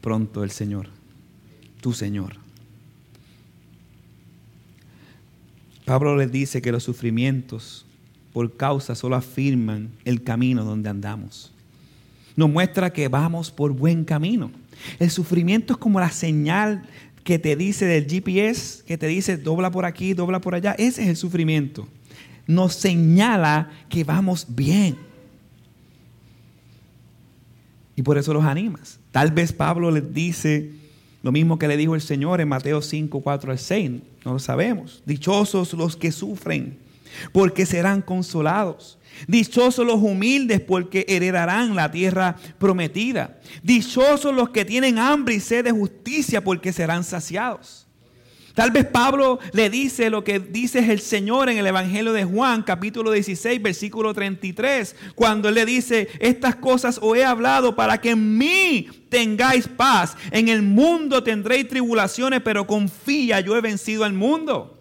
pronto 0.00 0.44
el 0.44 0.50
Señor, 0.50 0.88
tu 1.80 1.92
Señor. 1.92 2.43
Pablo 5.84 6.16
les 6.16 6.32
dice 6.32 6.62
que 6.62 6.72
los 6.72 6.82
sufrimientos 6.82 7.84
por 8.32 8.56
causa 8.56 8.94
solo 8.94 9.16
afirman 9.16 9.90
el 10.04 10.22
camino 10.22 10.64
donde 10.64 10.90
andamos. 10.90 11.52
Nos 12.36 12.50
muestra 12.50 12.92
que 12.92 13.08
vamos 13.08 13.50
por 13.50 13.72
buen 13.72 14.04
camino. 14.04 14.50
El 14.98 15.10
sufrimiento 15.10 15.74
es 15.74 15.78
como 15.78 16.00
la 16.00 16.10
señal 16.10 16.82
que 17.22 17.38
te 17.38 17.54
dice 17.54 17.86
del 17.86 18.06
GPS, 18.06 18.82
que 18.84 18.98
te 18.98 19.06
dice 19.06 19.36
dobla 19.36 19.70
por 19.70 19.84
aquí, 19.84 20.14
dobla 20.14 20.40
por 20.40 20.54
allá. 20.54 20.72
Ese 20.72 21.02
es 21.02 21.08
el 21.08 21.16
sufrimiento. 21.16 21.86
Nos 22.46 22.74
señala 22.74 23.70
que 23.88 24.04
vamos 24.04 24.46
bien. 24.48 24.96
Y 27.96 28.02
por 28.02 28.18
eso 28.18 28.34
los 28.34 28.44
animas. 28.44 28.98
Tal 29.12 29.30
vez 29.30 29.52
Pablo 29.52 29.90
les 29.90 30.12
dice 30.12 30.72
lo 31.22 31.32
mismo 31.32 31.58
que 31.58 31.68
le 31.68 31.76
dijo 31.76 31.94
el 31.94 32.00
Señor 32.00 32.40
en 32.40 32.48
Mateo 32.48 32.82
5, 32.82 33.20
4 33.20 33.52
al 33.52 33.58
6. 33.58 33.92
No 34.24 34.32
lo 34.32 34.38
sabemos. 34.38 35.02
Dichosos 35.04 35.72
los 35.74 35.96
que 35.96 36.10
sufren, 36.10 36.78
porque 37.32 37.66
serán 37.66 38.02
consolados. 38.02 38.98
Dichosos 39.28 39.86
los 39.86 40.00
humildes, 40.00 40.60
porque 40.60 41.04
heredarán 41.08 41.76
la 41.76 41.90
tierra 41.90 42.36
prometida. 42.58 43.38
Dichosos 43.62 44.34
los 44.34 44.50
que 44.50 44.64
tienen 44.64 44.98
hambre 44.98 45.34
y 45.34 45.40
sed 45.40 45.64
de 45.64 45.70
justicia, 45.70 46.42
porque 46.42 46.72
serán 46.72 47.04
saciados. 47.04 47.83
Tal 48.54 48.70
vez 48.70 48.84
Pablo 48.86 49.40
le 49.52 49.68
dice 49.68 50.10
lo 50.10 50.22
que 50.22 50.38
dice 50.38 50.78
el 50.78 51.00
Señor 51.00 51.50
en 51.50 51.58
el 51.58 51.66
Evangelio 51.66 52.12
de 52.12 52.24
Juan, 52.24 52.62
capítulo 52.62 53.10
16, 53.10 53.60
versículo 53.60 54.14
33, 54.14 54.94
cuando 55.16 55.48
él 55.48 55.56
le 55.56 55.66
dice, 55.66 56.08
estas 56.20 56.54
cosas 56.54 57.00
os 57.02 57.16
he 57.16 57.24
hablado 57.24 57.74
para 57.74 58.00
que 58.00 58.10
en 58.10 58.38
mí 58.38 58.88
tengáis 59.08 59.66
paz. 59.66 60.16
En 60.30 60.48
el 60.48 60.62
mundo 60.62 61.24
tendréis 61.24 61.66
tribulaciones, 61.66 62.42
pero 62.42 62.64
confía, 62.64 63.40
yo 63.40 63.56
he 63.56 63.60
vencido 63.60 64.04
al 64.04 64.12
mundo. 64.12 64.78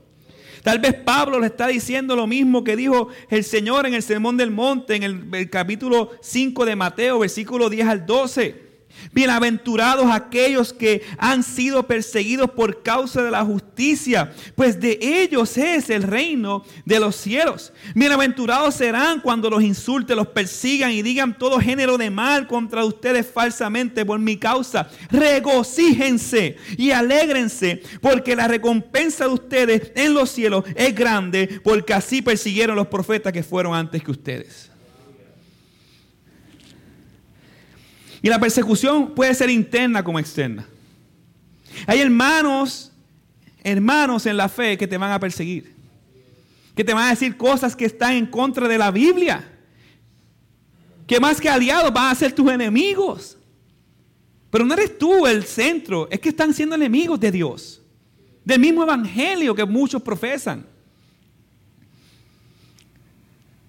Tal 0.61 0.77
vez 0.77 0.93
Pablo 0.93 1.39
le 1.39 1.47
está 1.47 1.67
diciendo 1.67 2.15
lo 2.15 2.27
mismo 2.27 2.63
que 2.63 2.75
dijo 2.75 3.09
el 3.29 3.43
Señor 3.43 3.87
en 3.87 3.95
el 3.95 4.03
Sermón 4.03 4.37
del 4.37 4.51
Monte, 4.51 4.95
en 4.95 5.03
el, 5.03 5.49
capítulo 5.49 6.11
5 6.21 6.65
de 6.65 6.75
Mateo, 6.75 7.19
versículo 7.19 7.71
10 7.71 7.87
al 7.87 8.05
12. 8.05 8.72
Bienaventurados 9.11 10.11
aquellos 10.11 10.73
que 10.73 11.03
han 11.17 11.43
sido 11.43 11.83
perseguidos 11.85 12.51
por 12.51 12.81
causa 12.83 13.21
de 13.21 13.31
la 13.31 13.43
justicia, 13.43 14.33
pues 14.55 14.79
de 14.79 14.97
ellos 15.01 15.57
es 15.57 15.89
el 15.89 16.03
reino 16.03 16.63
de 16.85 16.99
los 16.99 17.15
cielos. 17.15 17.73
Bienaventurados 17.95 18.75
serán 18.75 19.19
cuando 19.19 19.49
los 19.49 19.63
insulten, 19.63 20.17
los 20.17 20.27
persigan 20.27 20.91
y 20.91 21.01
digan 21.01 21.37
todo 21.37 21.59
género 21.59 21.97
de 21.97 22.09
mal 22.09 22.47
contra 22.47 22.85
ustedes 22.85 23.27
falsamente 23.27 24.05
por 24.05 24.19
mi 24.19 24.37
causa. 24.37 24.89
Regocíjense 25.09 26.57
y 26.77 26.91
alégrense, 26.91 27.81
porque 28.01 28.35
la 28.35 28.47
recompensa 28.47 29.25
de 29.25 29.33
ustedes 29.33 29.91
en 29.95 30.13
los 30.13 30.31
cielos 30.31 30.63
es 30.75 30.95
grande, 30.95 31.61
porque 31.63 31.93
así 31.93 32.21
persiguieron 32.21 32.75
los 32.75 32.87
profetas 32.87 33.33
que 33.33 33.43
fueron 33.43 33.75
antes 33.75 34.03
que 34.03 34.11
ustedes. 34.11 34.72
Y 38.23 38.29
la 38.29 38.39
persecución 38.39 39.11
puede 39.13 39.35
ser 39.35 39.49
interna 39.49 40.01
como 40.01 40.17
externa. 40.17 40.65
Hay 41.85 41.99
hermanos, 41.99 42.89
hermanos 43.61 44.25
en 44.25 44.37
la 44.37 44.47
fe 44.47 44.77
que 44.77 44.87
te 44.87 44.97
van 44.97 45.11
a 45.11 45.19
perseguir. 45.19 45.75
Que 46.73 46.85
te 46.85 46.93
van 46.93 47.07
a 47.07 47.09
decir 47.09 47.35
cosas 47.35 47.75
que 47.75 47.83
están 47.83 48.13
en 48.13 48.25
contra 48.25 48.69
de 48.69 48.77
la 48.77 48.91
Biblia. 48.91 49.45
Que 51.05 51.19
más 51.19 51.41
que 51.41 51.49
aliados 51.49 51.91
van 51.91 52.11
a 52.11 52.15
ser 52.15 52.31
tus 52.31 52.49
enemigos. 52.49 53.37
Pero 54.49 54.63
no 54.63 54.73
eres 54.73 54.97
tú 54.97 55.27
el 55.27 55.43
centro, 55.43 56.07
es 56.09 56.21
que 56.21 56.29
están 56.29 56.53
siendo 56.53 56.75
enemigos 56.75 57.19
de 57.19 57.29
Dios. 57.29 57.81
Del 58.45 58.61
mismo 58.61 58.83
evangelio 58.83 59.53
que 59.53 59.65
muchos 59.65 60.01
profesan. 60.01 60.65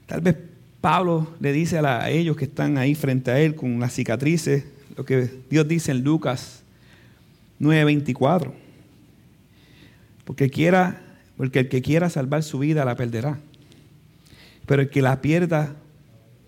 Tal 0.06 0.20
vez 0.20 0.36
Pablo 0.84 1.26
le 1.40 1.54
dice 1.54 1.78
a, 1.78 2.10
ellos 2.10 2.36
que 2.36 2.44
están 2.44 2.76
ahí 2.76 2.94
frente 2.94 3.30
a 3.30 3.40
él 3.40 3.54
con 3.54 3.80
las 3.80 3.94
cicatrices, 3.94 4.64
lo 4.98 5.06
que 5.06 5.30
Dios 5.48 5.66
dice 5.66 5.92
en 5.92 6.04
Lucas 6.04 6.62
9:24. 7.58 8.52
Porque 10.26 10.50
Porque 11.38 11.60
el 11.60 11.68
que 11.70 11.80
quiera 11.80 12.10
salvar 12.10 12.42
su 12.42 12.58
vida 12.58 12.84
la 12.84 12.96
perderá. 12.96 13.38
Pero 14.66 14.82
el 14.82 14.90
que 14.90 15.00
la 15.00 15.22
pierda 15.22 15.74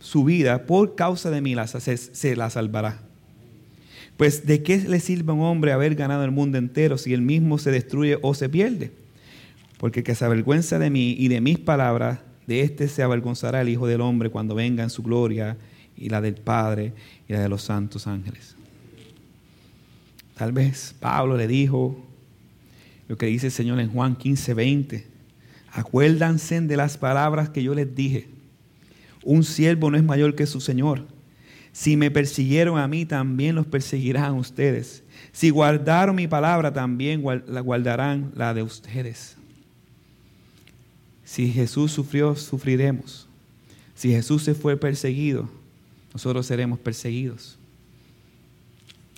su 0.01 0.25
vida 0.25 0.66
por 0.66 0.96
causa 0.96 1.31
de 1.31 1.40
mí 1.40 1.57
se, 1.66 1.96
se 1.96 2.37
la 2.37 2.51
salvará. 2.51 3.01
Pues 4.18 4.46
¿de 4.46 4.62
qué 4.62 4.77
le 4.77 5.01
sirve 5.01 5.31
a 5.31 5.35
un 5.35 5.44
hombre 5.44 5.72
haber 5.72 5.94
ganado 5.94 6.25
el 6.25 6.31
mundo 6.31 6.59
entero 6.59 6.99
si 6.99 7.14
él 7.14 7.22
mismo 7.22 7.57
se 7.57 7.70
destruye 7.70 8.18
o 8.20 8.35
se 8.35 8.51
pierde? 8.51 8.92
Porque 9.79 10.01
el 10.01 10.05
que 10.05 10.14
se 10.14 10.27
avergüenza 10.27 10.79
de 10.79 10.90
mí 10.90 11.16
y 11.18 11.29
de 11.29 11.40
mis 11.40 11.59
palabras, 11.59 12.18
de 12.46 12.61
éste 12.61 12.88
se 12.88 13.02
avergonzará 13.02 13.61
el 13.61 13.68
Hijo 13.68 13.87
del 13.87 14.00
Hombre 14.00 14.30
cuando 14.30 14.54
venga 14.54 14.82
en 14.82 14.90
su 14.90 15.02
gloria 15.02 15.56
y 15.96 16.09
la 16.09 16.20
del 16.20 16.35
Padre 16.35 16.92
y 17.28 17.32
la 17.32 17.40
de 17.40 17.48
los 17.48 17.62
santos 17.62 18.06
ángeles. 18.06 18.54
Tal 20.37 20.52
vez 20.52 20.94
Pablo 21.00 21.37
le 21.37 21.48
dijo 21.48 22.04
lo 23.09 23.16
que 23.16 23.26
dice 23.26 23.46
el 23.46 23.52
Señor 23.52 23.80
en 23.80 23.90
Juan 23.90 24.16
15, 24.16 24.54
20. 24.54 25.06
Acuérdanse 25.72 26.61
de 26.61 26.76
las 26.76 26.98
palabras 26.98 27.48
que 27.48 27.62
yo 27.62 27.74
les 27.74 27.94
dije. 27.94 28.28
Un 29.24 29.44
siervo 29.44 29.90
no 29.90 29.96
es 29.96 30.04
mayor 30.04 30.35
que 30.35 30.46
su 30.46 30.61
Señor. 30.61 31.06
Si 31.72 31.96
me 31.96 32.11
persiguieron 32.11 32.78
a 32.78 32.88
mí, 32.88 33.04
también 33.04 33.54
los 33.54 33.66
perseguirán 33.66 34.35
ustedes. 34.35 35.02
Si 35.32 35.50
guardaron 35.50 36.16
mi 36.16 36.26
palabra, 36.26 36.72
también 36.72 37.22
la 37.46 37.61
guardarán 37.61 38.32
la 38.35 38.54
de 38.54 38.62
ustedes. 38.62 39.37
Si 41.26 41.52
Jesús 41.52 41.90
sufrió, 41.90 42.36
sufriremos. 42.36 43.26
Si 43.96 44.10
Jesús 44.10 44.44
se 44.44 44.54
fue 44.54 44.76
perseguido, 44.76 45.50
nosotros 46.14 46.46
seremos 46.46 46.78
perseguidos. 46.78 47.58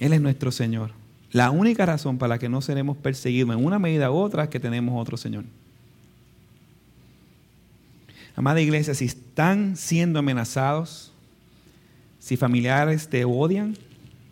Él 0.01 0.14
es 0.14 0.21
nuestro 0.21 0.51
Señor. 0.51 0.90
La 1.31 1.51
única 1.51 1.85
razón 1.85 2.16
para 2.16 2.31
la 2.35 2.38
que 2.38 2.49
no 2.49 2.62
seremos 2.62 2.97
perseguidos 2.97 3.55
en 3.55 3.64
una 3.64 3.79
medida 3.79 4.11
u 4.11 4.16
otra 4.16 4.44
es 4.44 4.49
que 4.49 4.59
tenemos 4.59 5.01
otro 5.01 5.18
Señor. 5.18 5.44
Amada 8.35 8.61
iglesia, 8.61 8.94
si 8.94 9.05
están 9.05 9.77
siendo 9.77 10.21
amenazados, 10.21 11.12
si 12.21 12.38
familiares 12.38 13.09
te 13.09 13.27
odian 13.27 13.77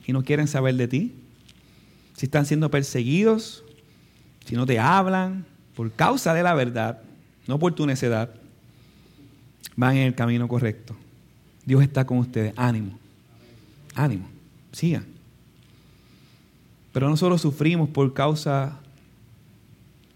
y 0.06 0.12
no 0.12 0.22
quieren 0.24 0.48
saber 0.48 0.76
de 0.76 0.88
ti, 0.88 1.14
si 2.16 2.24
están 2.24 2.46
siendo 2.46 2.70
perseguidos, 2.70 3.64
si 4.46 4.54
no 4.54 4.64
te 4.64 4.78
hablan 4.78 5.44
por 5.74 5.92
causa 5.92 6.32
de 6.32 6.42
la 6.42 6.54
verdad, 6.54 7.02
no 7.46 7.59
por 7.59 7.74
tu 7.74 7.87
necedad, 7.87 8.35
van 9.76 9.96
en 9.96 10.06
el 10.06 10.14
camino 10.14 10.48
correcto. 10.48 10.96
Dios 11.64 11.82
está 11.82 12.06
con 12.06 12.18
ustedes. 12.18 12.52
Ánimo. 12.56 12.98
Ánimo. 13.94 14.28
Sigan. 14.72 15.04
Pero 16.92 17.09
no 17.09 17.16
solo 17.16 17.37
sufrimos 17.37 17.88
por 17.88 18.14
causa 18.14 18.80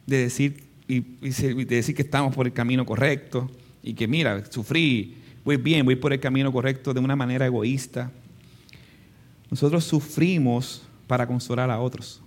de 0.07 0.16
decir, 0.19 0.64
y, 0.88 1.01
de 1.01 1.77
decir 1.77 1.95
que 1.95 2.03
estamos 2.03 2.35
por 2.35 2.47
el 2.47 2.53
camino 2.53 2.87
correcto 2.87 3.51
y 3.83 3.95
que 3.95 4.09
mira, 4.09 4.45
sufrí, 4.51 5.16
voy 5.45 5.57
bien, 5.57 5.85
voy 5.85 5.97
por 5.97 6.12
el 6.12 6.21
camino 6.21 6.53
correcto 6.53 6.95
de 6.95 7.01
una 7.01 7.16
manera 7.16 7.47
egoísta. 7.47 8.11
Nosotros 9.51 9.85
sufrimos 9.85 10.83
para 11.07 11.27
consolar 11.27 11.71
a 11.71 11.81
otros. 11.81 12.21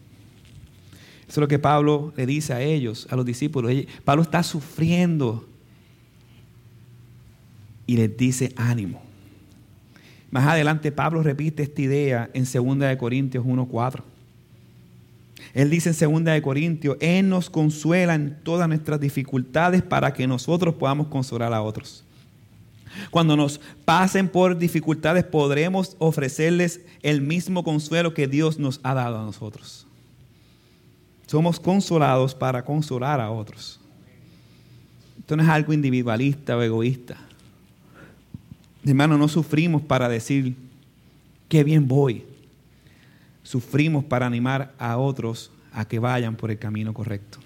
Eso 1.33 1.41
es 1.41 1.45
lo 1.45 1.47
que 1.47 1.57
Pablo 1.57 2.13
le 2.15 2.27
dice 2.27 2.53
a 2.53 2.61
ellos, 2.61 3.07
a 3.09 3.15
los 3.15 3.25
discípulos. 3.25 3.73
Pablo 4.05 4.21
está 4.21 4.43
sufriendo 4.43 5.43
y 7.87 7.97
les 7.97 8.15
dice 8.15 8.53
ánimo. 8.55 9.01
Más 10.29 10.45
adelante 10.45 10.91
Pablo 10.91 11.23
repite 11.23 11.63
esta 11.63 11.81
idea 11.81 12.29
en 12.35 12.43
2 12.43 12.97
Corintios 12.99 13.43
1.4. 13.43 14.03
Él 15.55 15.71
dice 15.71 15.89
en 16.05 16.23
2 16.23 16.41
Corintios, 16.41 16.97
Él 16.99 17.27
nos 17.27 17.49
consuela 17.49 18.13
en 18.13 18.37
todas 18.43 18.67
nuestras 18.67 18.99
dificultades 18.99 19.81
para 19.81 20.13
que 20.13 20.27
nosotros 20.27 20.75
podamos 20.75 21.07
consolar 21.07 21.51
a 21.51 21.63
otros. 21.63 22.03
Cuando 23.09 23.35
nos 23.35 23.59
pasen 23.85 24.29
por 24.29 24.55
dificultades 24.55 25.23
podremos 25.23 25.95
ofrecerles 25.97 26.81
el 27.01 27.21
mismo 27.21 27.63
consuelo 27.63 28.13
que 28.13 28.27
Dios 28.27 28.59
nos 28.59 28.79
ha 28.83 28.93
dado 28.93 29.17
a 29.17 29.25
nosotros. 29.25 29.87
Somos 31.27 31.59
consolados 31.59 32.35
para 32.35 32.63
consolar 32.63 33.19
a 33.19 33.31
otros. 33.31 33.79
Esto 35.19 35.37
no 35.37 35.43
es 35.43 35.49
algo 35.49 35.73
individualista 35.73 36.57
o 36.57 36.61
egoísta. 36.61 37.17
Hermano, 38.85 39.17
no 39.17 39.27
sufrimos 39.27 39.81
para 39.81 40.09
decir, 40.09 40.55
qué 41.47 41.63
bien 41.63 41.87
voy 41.87 42.25
sufrimos 43.43 44.05
para 44.05 44.25
animar 44.25 44.73
a 44.79 44.97
otros 44.97 45.51
a 45.73 45.85
que 45.85 45.99
vayan 45.99 46.35
por 46.35 46.49
el 46.49 46.57
camino 46.57 46.93
correcto. 46.93 47.39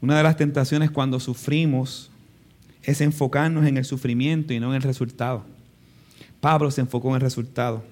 Una 0.00 0.16
de 0.16 0.22
las 0.22 0.36
tentaciones 0.36 0.90
cuando 0.90 1.20
sufrimos 1.20 2.10
es 2.82 3.00
enfocarnos 3.00 3.66
en 3.66 3.76
el 3.76 3.84
sufrimiento 3.84 4.52
y 4.52 4.60
no 4.60 4.70
en 4.70 4.76
el 4.76 4.82
resultado. 4.82 5.44
Pablo 6.40 6.70
se 6.70 6.80
enfocó 6.80 7.10
en 7.10 7.16
el 7.16 7.20
resultado. 7.20 7.84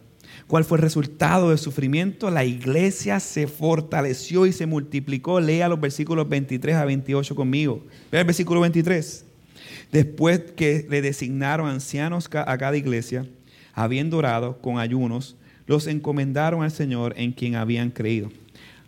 ¿Cuál 0.46 0.64
fue 0.64 0.78
el 0.78 0.82
resultado 0.82 1.50
del 1.50 1.58
sufrimiento? 1.58 2.30
La 2.30 2.44
iglesia 2.44 3.20
se 3.20 3.46
fortaleció 3.46 4.46
y 4.46 4.52
se 4.52 4.66
multiplicó. 4.66 5.40
Lea 5.40 5.68
los 5.68 5.80
versículos 5.80 6.28
23 6.28 6.76
a 6.76 6.84
28 6.84 7.34
conmigo. 7.34 7.84
Vea 8.10 8.22
el 8.22 8.26
versículo 8.26 8.60
23. 8.60 9.24
Después 9.92 10.40
que 10.56 10.86
le 10.88 11.02
designaron 11.02 11.68
ancianos 11.68 12.28
a 12.32 12.58
cada 12.58 12.76
iglesia, 12.76 13.26
habiendo 13.74 14.18
orado 14.18 14.58
con 14.60 14.78
ayunos, 14.78 15.36
los 15.66 15.86
encomendaron 15.86 16.62
al 16.62 16.70
Señor 16.70 17.14
en 17.16 17.32
quien 17.32 17.54
habían 17.54 17.90
creído. 17.90 18.30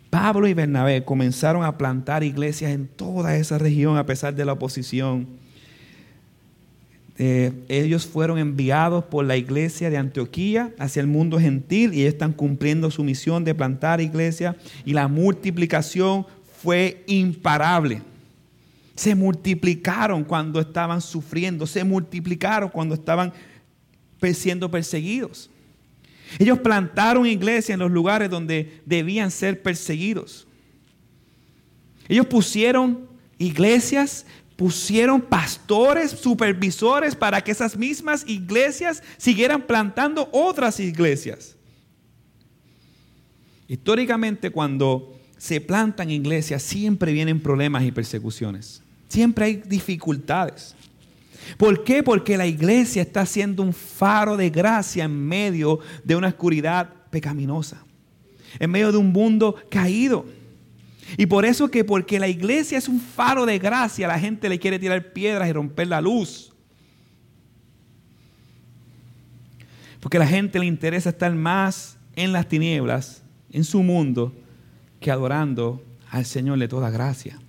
Pablo 0.09 0.47
y 0.47 0.53
Bernabé 0.53 1.03
comenzaron 1.03 1.63
a 1.63 1.77
plantar 1.77 2.23
iglesias 2.23 2.71
en 2.71 2.87
toda 2.87 3.35
esa 3.35 3.57
región 3.57 3.97
a 3.97 4.05
pesar 4.05 4.35
de 4.35 4.45
la 4.45 4.53
oposición. 4.53 5.27
Eh, 7.19 7.51
ellos 7.69 8.07
fueron 8.07 8.39
enviados 8.39 9.03
por 9.03 9.23
la 9.25 9.37
iglesia 9.37 9.89
de 9.89 9.97
Antioquía 9.97 10.73
hacia 10.79 10.99
el 10.99 11.07
mundo 11.07 11.39
gentil 11.39 11.93
y 11.93 12.05
están 12.05 12.33
cumpliendo 12.33 12.89
su 12.89 13.03
misión 13.03 13.43
de 13.43 13.53
plantar 13.53 14.01
iglesias 14.01 14.55
y 14.83 14.93
la 14.93 15.07
multiplicación 15.07 16.25
fue 16.61 17.03
imparable. 17.07 18.01
Se 18.95 19.13
multiplicaron 19.13 20.23
cuando 20.23 20.59
estaban 20.59 21.01
sufriendo, 21.01 21.67
se 21.67 21.83
multiplicaron 21.83 22.69
cuando 22.69 22.95
estaban 22.95 23.31
siendo 24.33 24.71
perseguidos. 24.71 25.49
Ellos 26.39 26.59
plantaron 26.59 27.25
iglesias 27.25 27.71
en 27.71 27.79
los 27.79 27.91
lugares 27.91 28.29
donde 28.29 28.81
debían 28.85 29.29
ser 29.29 29.61
perseguidos. 29.61 30.47
Ellos 32.07 32.25
pusieron 32.25 33.07
iglesias, 33.37 34.25
pusieron 34.63 35.19
pastores, 35.19 36.11
supervisores 36.11 37.17
para 37.17 37.43
que 37.43 37.51
esas 37.51 37.75
mismas 37.75 38.23
iglesias 38.25 39.03
siguieran 39.17 39.63
plantando 39.63 40.29
otras 40.31 40.79
iglesias. 40.79 41.57
Históricamente 43.67 44.51
cuando 44.51 45.19
se 45.37 45.59
plantan 45.59 46.09
iglesias 46.11 46.63
siempre 46.63 47.11
vienen 47.11 47.41
problemas 47.41 47.83
y 47.83 47.91
persecuciones. 47.91 48.81
Siempre 49.09 49.43
hay 49.43 49.55
dificultades. 49.65 50.75
¿Por 51.57 51.83
qué? 51.83 52.01
Porque 52.01 52.37
la 52.37 52.47
iglesia 52.47 53.01
está 53.01 53.25
siendo 53.25 53.63
un 53.63 53.73
faro 53.73 54.37
de 54.37 54.49
gracia 54.49 55.03
en 55.03 55.27
medio 55.27 55.81
de 56.05 56.15
una 56.15 56.29
oscuridad 56.29 56.89
pecaminosa, 57.09 57.83
en 58.59 58.71
medio 58.71 58.93
de 58.93 58.97
un 58.97 59.11
mundo 59.11 59.57
caído. 59.69 60.25
Y 61.17 61.25
por 61.25 61.45
eso 61.45 61.69
que 61.69 61.83
porque 61.83 62.19
la 62.19 62.27
iglesia 62.27 62.77
es 62.77 62.87
un 62.87 62.99
faro 62.99 63.45
de 63.45 63.59
gracia, 63.59 64.07
la 64.07 64.19
gente 64.19 64.49
le 64.49 64.59
quiere 64.59 64.79
tirar 64.79 65.13
piedras 65.13 65.49
y 65.49 65.53
romper 65.53 65.87
la 65.87 66.01
luz. 66.01 66.53
Porque 69.99 70.17
a 70.17 70.21
la 70.21 70.27
gente 70.27 70.59
le 70.59 70.65
interesa 70.65 71.09
estar 71.09 71.33
más 71.33 71.97
en 72.15 72.33
las 72.33 72.47
tinieblas, 72.47 73.23
en 73.51 73.63
su 73.63 73.83
mundo, 73.83 74.33
que 74.99 75.11
adorando 75.11 75.83
al 76.09 76.25
Señor 76.25 76.59
de 76.59 76.67
toda 76.67 76.89
gracia. 76.89 77.39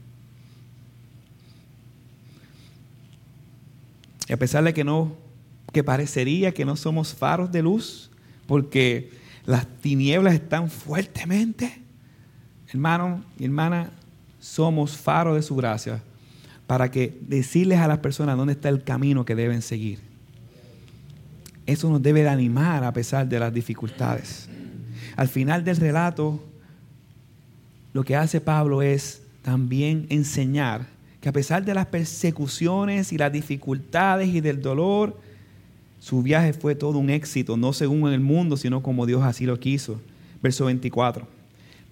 Y 4.28 4.32
a 4.32 4.38
pesar 4.38 4.64
de 4.64 4.72
que 4.72 4.84
no, 4.84 5.16
que 5.72 5.84
parecería 5.84 6.52
que 6.52 6.64
no 6.64 6.76
somos 6.76 7.14
faros 7.14 7.52
de 7.52 7.62
luz, 7.62 8.10
porque 8.46 9.10
las 9.44 9.66
tinieblas 9.80 10.34
están 10.34 10.70
fuertemente, 10.70 11.83
hermano 12.74 13.22
y 13.38 13.44
hermana, 13.44 13.90
somos 14.40 14.96
faros 14.96 15.36
de 15.36 15.42
su 15.42 15.56
gracia 15.56 16.02
para 16.66 16.90
que 16.90 17.18
decirles 17.22 17.78
a 17.78 17.88
las 17.88 17.98
personas 17.98 18.36
dónde 18.36 18.54
está 18.54 18.68
el 18.68 18.82
camino 18.82 19.24
que 19.24 19.34
deben 19.34 19.62
seguir. 19.62 20.00
Eso 21.66 21.88
nos 21.88 22.02
debe 22.02 22.22
de 22.22 22.28
animar 22.28 22.84
a 22.84 22.92
pesar 22.92 23.28
de 23.28 23.38
las 23.38 23.52
dificultades. 23.54 24.48
Al 25.16 25.28
final 25.28 25.64
del 25.64 25.76
relato, 25.76 26.42
lo 27.92 28.02
que 28.02 28.16
hace 28.16 28.40
Pablo 28.40 28.82
es 28.82 29.22
también 29.42 30.06
enseñar 30.10 30.86
que 31.20 31.28
a 31.28 31.32
pesar 31.32 31.64
de 31.64 31.74
las 31.74 31.86
persecuciones 31.86 33.12
y 33.12 33.18
las 33.18 33.32
dificultades 33.32 34.28
y 34.28 34.40
del 34.40 34.60
dolor, 34.60 35.18
su 36.00 36.22
viaje 36.22 36.52
fue 36.52 36.74
todo 36.74 36.98
un 36.98 37.08
éxito, 37.08 37.56
no 37.56 37.72
según 37.72 38.12
el 38.12 38.20
mundo, 38.20 38.58
sino 38.58 38.82
como 38.82 39.06
Dios 39.06 39.22
así 39.22 39.46
lo 39.46 39.58
quiso. 39.58 40.00
Verso 40.42 40.66
24. 40.66 41.33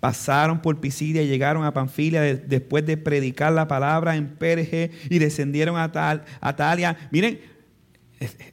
Pasaron 0.03 0.61
por 0.61 0.81
Pisidia 0.81 1.23
y 1.23 1.29
llegaron 1.29 1.65
a 1.65 1.73
Panfilia 1.73 2.23
después 2.23 2.85
de 2.85 2.97
predicar 2.97 3.53
la 3.53 3.69
palabra 3.69 4.17
en 4.17 4.31
Perge 4.35 4.91
y 5.09 5.21
descendieron 5.21 5.77
a, 5.77 5.93
Tal, 5.93 6.25
a 6.41 6.57
Talia. 6.57 6.97
Miren, 7.13 7.39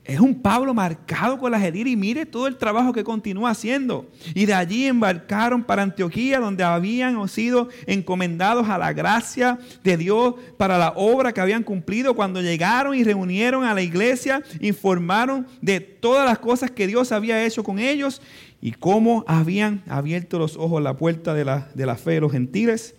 es, 0.04 0.20
un 0.20 0.44
Pablo 0.44 0.76
marcado 0.76 1.40
con 1.40 1.52
la 1.52 1.60
Gedir 1.60 1.88
y 1.88 1.96
mire 1.96 2.28
todo 2.28 2.46
el 2.46 2.56
trabajo 2.56 2.94
que 2.94 3.04
continúa 3.04 3.50
haciendo. 3.50 4.08
Y 4.36 4.46
de 4.46 4.54
allí 4.54 4.86
embarcaron 4.86 5.64
para 5.64 5.82
Antioquía, 5.82 6.40
donde 6.40 6.64
habían 6.64 7.28
sido 7.28 7.70
encomendados 7.88 8.70
a 8.70 8.78
la 8.78 8.94
gracia 8.94 9.58
de 9.84 9.98
Dios 9.98 10.36
para 10.56 10.78
la 10.78 10.94
obra 10.96 11.34
que 11.34 11.42
habían 11.42 11.64
cumplido. 11.64 12.16
Cuando 12.16 12.44
llegaron 12.44 12.94
y 12.94 13.04
reunieron 13.04 13.64
a 13.64 13.74
la 13.74 13.82
iglesia, 13.82 14.44
informaron 14.60 15.48
de 15.62 15.80
todas 15.80 16.30
las 16.30 16.38
cosas 16.38 16.70
que 16.70 16.86
Dios 16.86 17.12
había 17.12 17.44
hecho 17.44 17.64
con 17.64 17.80
ellos 17.80 18.22
y 18.62 18.72
cómo 18.74 19.24
habían 19.28 19.84
abierto 19.88 20.38
los 20.38 20.58
ojos 20.58 20.82
la 20.84 20.98
puerta 20.98 21.34
de 21.34 21.46
la, 21.46 21.70
de 21.74 21.86
la 21.86 21.96
fe 21.96 22.12
de 22.12 22.22
los 22.22 22.32
gentiles. 22.32 22.96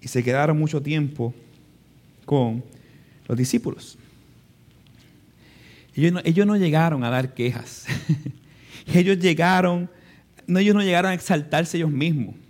Y 0.00 0.08
se 0.08 0.22
quedaron 0.22 0.58
mucho 0.58 0.82
tiempo 0.82 1.34
con 2.24 2.62
los 3.26 3.36
discípulos. 3.36 3.98
Ellos 5.94 6.46
no, 6.46 6.56
llegaron 6.56 7.02
a 7.04 7.10
dar 7.10 7.32
quejas. 7.34 7.86
ellos 8.94 9.18
llegaron, 9.18 9.90
no, 10.46 10.58
ellos 10.58 10.74
no 10.74 10.82
llegaron 10.82 11.10
a 11.10 11.14
exaltarse 11.14 11.76
ellos 11.78 11.90
mismos. 11.90 12.34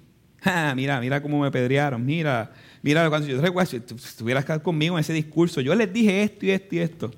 Ah, 0.48 0.74
mira, 0.76 1.00
mira 1.00 1.20
cómo 1.20 1.40
me 1.40 1.50
pedrearon, 1.50 2.06
mira, 2.06 2.52
mira, 2.80 3.08
cuando 3.08 3.26
yo 3.26 3.40
recuerdo, 3.40 3.68
si 3.68 3.78
estuvieras 3.78 4.44
conmigo 4.60 4.96
en 4.96 5.00
ese 5.00 5.12
discurso, 5.12 5.60
yo 5.60 5.74
les 5.74 5.92
dije 5.92 6.22
esto 6.22 6.46
y 6.46 6.50
esto 6.52 6.74
y 6.76 6.78
esto. 6.78 7.10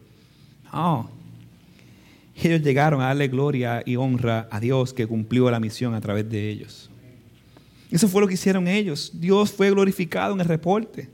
No. 0.72 1.17
Ellos 2.40 2.62
llegaron 2.62 3.00
a 3.00 3.06
darle 3.06 3.28
gloria 3.28 3.82
y 3.84 3.96
honra 3.96 4.48
a 4.50 4.60
Dios 4.60 4.94
que 4.94 5.06
cumplió 5.06 5.50
la 5.50 5.58
misión 5.58 5.94
a 5.94 6.00
través 6.00 6.28
de 6.28 6.48
ellos. 6.48 6.88
Eso 7.90 8.06
fue 8.06 8.20
lo 8.20 8.28
que 8.28 8.34
hicieron 8.34 8.68
ellos. 8.68 9.10
Dios 9.14 9.50
fue 9.50 9.70
glorificado 9.70 10.34
en 10.34 10.40
el 10.40 10.46
reporte. 10.46 11.08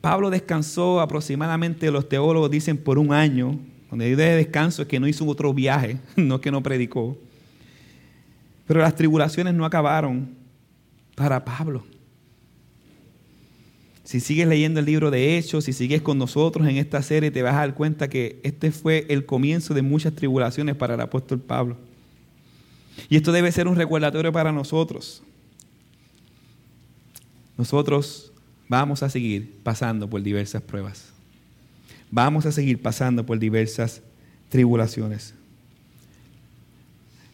Pablo 0.00 0.30
descansó 0.30 1.00
aproximadamente, 1.00 1.90
los 1.90 2.08
teólogos 2.08 2.50
dicen, 2.50 2.76
por 2.76 2.98
un 2.98 3.12
año 3.12 3.58
donde 3.90 4.06
hay 4.06 4.14
de 4.14 4.36
descanso 4.36 4.82
es 4.82 4.88
que 4.88 5.00
no 5.00 5.06
hizo 5.06 5.26
otro 5.26 5.52
viaje, 5.52 5.98
no 6.16 6.40
que 6.40 6.50
no 6.50 6.62
predicó. 6.62 7.18
Pero 8.66 8.80
las 8.80 8.94
tribulaciones 8.94 9.54
no 9.54 9.64
acabaron 9.64 10.34
para 11.14 11.44
Pablo. 11.44 11.84
Si 14.12 14.20
sigues 14.20 14.46
leyendo 14.46 14.80
el 14.80 14.86
libro 14.86 15.10
de 15.10 15.38
Hechos, 15.38 15.64
si 15.64 15.72
sigues 15.72 16.02
con 16.02 16.18
nosotros 16.18 16.68
en 16.68 16.76
esta 16.76 17.02
serie, 17.02 17.30
te 17.30 17.42
vas 17.42 17.54
a 17.54 17.60
dar 17.60 17.74
cuenta 17.74 18.08
que 18.08 18.40
este 18.42 18.70
fue 18.70 19.06
el 19.08 19.24
comienzo 19.24 19.72
de 19.72 19.80
muchas 19.80 20.14
tribulaciones 20.14 20.76
para 20.76 20.94
el 20.94 21.00
apóstol 21.00 21.40
Pablo. 21.40 21.78
Y 23.08 23.16
esto 23.16 23.32
debe 23.32 23.50
ser 23.52 23.68
un 23.68 23.76
recordatorio 23.76 24.30
para 24.30 24.52
nosotros. 24.52 25.22
Nosotros 27.56 28.32
vamos 28.68 29.02
a 29.02 29.08
seguir 29.08 29.60
pasando 29.62 30.10
por 30.10 30.22
diversas 30.22 30.60
pruebas 30.60 31.12
vamos 32.12 32.44
a 32.44 32.52
seguir 32.52 32.80
pasando 32.80 33.24
por 33.26 33.38
diversas 33.38 34.02
tribulaciones. 34.50 35.34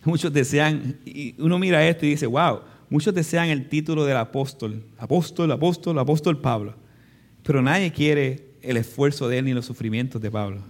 Muchos 0.04 0.32
desean, 0.32 0.96
y 1.04 1.34
uno 1.38 1.58
mira 1.58 1.86
esto 1.86 2.06
y 2.06 2.10
dice, 2.10 2.26
wow, 2.26 2.60
muchos 2.90 3.14
desean 3.14 3.48
el 3.48 3.68
título 3.68 4.04
del 4.04 4.16
apóstol, 4.16 4.82
apóstol, 4.98 5.50
apóstol, 5.52 5.98
apóstol 5.98 6.40
Pablo, 6.40 6.74
pero 7.42 7.62
nadie 7.62 7.92
quiere 7.92 8.48
el 8.62 8.76
esfuerzo 8.76 9.28
de 9.28 9.38
él 9.38 9.44
ni 9.44 9.54
los 9.54 9.66
sufrimientos 9.66 10.20
de 10.20 10.30
Pablo. 10.30 10.62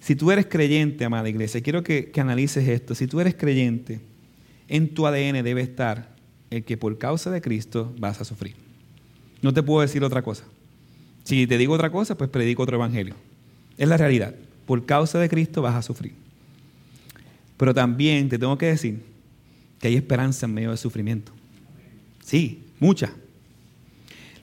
Si 0.00 0.16
tú 0.16 0.30
eres 0.30 0.46
creyente, 0.46 1.04
amada 1.04 1.28
iglesia, 1.28 1.62
quiero 1.62 1.82
que, 1.82 2.10
que 2.10 2.20
analices 2.20 2.68
esto. 2.68 2.94
Si 2.94 3.06
tú 3.06 3.20
eres 3.20 3.34
creyente, 3.34 4.00
en 4.68 4.92
tu 4.92 5.06
ADN 5.06 5.42
debe 5.44 5.62
estar 5.62 6.14
el 6.50 6.64
que 6.64 6.76
por 6.76 6.98
causa 6.98 7.30
de 7.30 7.40
Cristo 7.40 7.94
vas 7.98 8.20
a 8.20 8.24
sufrir. 8.24 8.54
No 9.40 9.52
te 9.52 9.62
puedo 9.62 9.82
decir 9.82 10.02
otra 10.04 10.22
cosa. 10.22 10.44
Si 11.22 11.46
te 11.46 11.58
digo 11.58 11.74
otra 11.74 11.90
cosa, 11.90 12.16
pues 12.16 12.30
predico 12.30 12.62
otro 12.62 12.76
evangelio. 12.76 13.14
Es 13.78 13.88
la 13.88 13.96
realidad. 13.96 14.34
Por 14.66 14.84
causa 14.84 15.18
de 15.18 15.28
Cristo 15.28 15.62
vas 15.62 15.74
a 15.74 15.82
sufrir. 15.82 16.23
Pero 17.56 17.74
también 17.74 18.28
te 18.28 18.38
tengo 18.38 18.58
que 18.58 18.66
decir 18.66 19.02
que 19.78 19.88
hay 19.88 19.96
esperanza 19.96 20.46
en 20.46 20.54
medio 20.54 20.70
del 20.70 20.78
sufrimiento. 20.78 21.32
Sí, 22.24 22.64
mucha. 22.80 23.12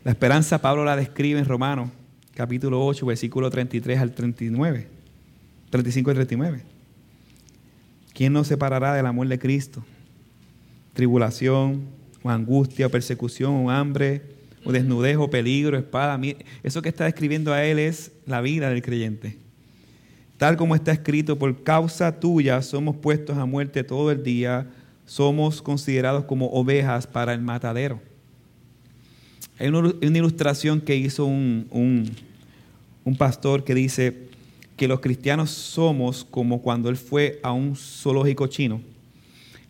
La 0.03 0.11
esperanza 0.11 0.61
Pablo 0.61 0.83
la 0.85 0.95
describe 0.95 1.39
en 1.39 1.45
Romanos 1.45 1.89
capítulo 2.33 2.83
8, 2.85 3.05
versículo 3.05 3.49
33 3.49 3.99
al 3.99 4.13
39. 4.13 4.87
35 5.69 6.11
y 6.11 6.13
39. 6.13 6.61
¿Quién 8.13 8.33
nos 8.33 8.47
separará 8.47 8.93
del 8.93 9.05
amor 9.05 9.27
de 9.27 9.39
Cristo? 9.39 9.83
Tribulación, 10.93 11.85
o 12.23 12.29
angustia, 12.29 12.87
o 12.87 12.89
persecución, 12.89 13.53
o 13.53 13.71
hambre, 13.71 14.21
o 14.65 14.71
desnudez, 14.71 15.17
o 15.17 15.29
peligro, 15.29 15.77
espada. 15.77 16.19
Eso 16.63 16.81
que 16.81 16.89
está 16.89 17.05
describiendo 17.05 17.53
a 17.53 17.63
él 17.63 17.79
es 17.79 18.11
la 18.25 18.41
vida 18.41 18.69
del 18.69 18.81
creyente. 18.81 19.37
Tal 20.41 20.57
como 20.57 20.73
está 20.73 20.91
escrito, 20.91 21.37
por 21.37 21.61
causa 21.61 22.19
tuya 22.19 22.63
somos 22.63 22.95
puestos 22.95 23.37
a 23.37 23.45
muerte 23.45 23.83
todo 23.83 24.09
el 24.09 24.23
día, 24.23 24.65
somos 25.05 25.61
considerados 25.61 26.25
como 26.25 26.47
ovejas 26.47 27.05
para 27.05 27.35
el 27.35 27.41
matadero. 27.41 27.99
Hay 29.59 29.67
una, 29.67 29.93
ilustración 30.01 30.81
que 30.81 30.95
hizo 30.95 31.25
un, 31.25 32.09
un 33.05 33.15
pastor 33.17 33.63
que 33.63 33.75
dice 33.75 34.17
que 34.77 34.87
los 34.87 34.99
cristianos 34.99 35.51
somos 35.51 36.25
como 36.25 36.63
cuando 36.63 36.89
él 36.89 36.97
fue 36.97 37.39
a 37.43 37.51
un 37.51 37.75
zoológico 37.75 38.47
chino, 38.47 38.81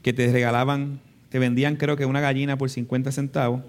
que 0.02 0.14
te 0.14 0.32
regalaban, 0.32 1.02
te 1.28 1.38
vendían 1.38 1.76
creo 1.76 1.98
que 1.98 2.06
una 2.06 2.22
gallina 2.22 2.58
por 2.58 2.70
50 2.70 3.12
centavos 3.12 3.62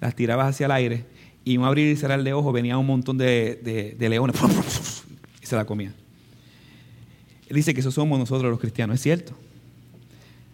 las 0.00 0.12
tirabas 0.16 0.48
hacia 0.48 0.66
el 0.66 0.72
aire 0.72 1.04
y 1.44 1.56
un 1.56 1.64
abrir 1.66 1.86
y 1.86 1.94
cerrar 1.94 2.20
de 2.20 2.32
ojos 2.32 2.52
venía 2.52 2.78
un 2.78 2.86
montón 2.86 3.16
de, 3.16 3.94
leones 4.00 4.34
y 5.40 5.46
se 5.46 5.54
la 5.54 5.64
comían. 5.64 6.07
Dice 7.50 7.72
que 7.74 7.80
eso 7.80 7.90
somos 7.90 8.18
nosotros 8.18 8.50
los 8.50 8.60
cristianos, 8.60 8.96
es 8.96 9.02
cierto. 9.02 9.32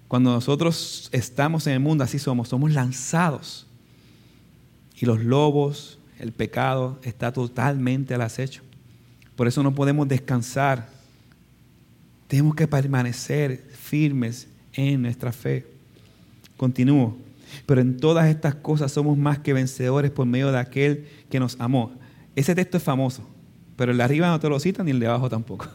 Cuando 0.09 0.32
nosotros 0.32 1.09
estamos 1.12 1.66
en 1.66 1.72
el 1.74 1.80
mundo, 1.80 2.05
así 2.05 2.18
somos, 2.18 2.49
somos 2.49 2.72
lanzados. 2.72 3.66
Y 4.97 5.07
los 5.07 5.24
lobos, 5.24 5.99
el 6.20 6.32
pecado 6.32 6.99
está 7.03 7.32
totalmente 7.32 8.14
al 8.14 8.20
acecho. 8.20 8.62
Por 9.34 9.49
eso 9.49 9.62
no 9.62 9.74
podemos 9.74 10.07
descansar. 10.07 10.88
Tenemos 12.28 12.55
que 12.55 12.68
permanecer 12.68 13.64
firmes 13.72 14.47
en 14.72 15.03
nuestra 15.03 15.32
fe. 15.32 15.66
Continúo. 16.57 17.16
Pero 17.66 17.80
en 17.80 17.97
todas 17.97 18.28
estas 18.28 18.55
cosas 18.55 18.92
somos 18.92 19.18
más 19.18 19.38
que 19.40 19.53
vencedores 19.53 20.11
por 20.11 20.26
medio 20.26 20.53
de 20.53 20.59
aquel 20.59 21.09
que 21.28 21.40
nos 21.40 21.61
amó. 21.61 21.92
Ese 22.36 22.55
texto 22.55 22.76
es 22.76 22.82
famoso, 22.82 23.26
pero 23.76 23.92
el 23.92 23.99
de 23.99 24.05
arriba 24.05 24.28
no 24.28 24.40
te 24.40 24.49
lo 24.49 24.59
cita 24.59 24.82
ni 24.82 24.90
el 24.90 25.01
de 25.01 25.07
abajo 25.07 25.28
tampoco. 25.28 25.68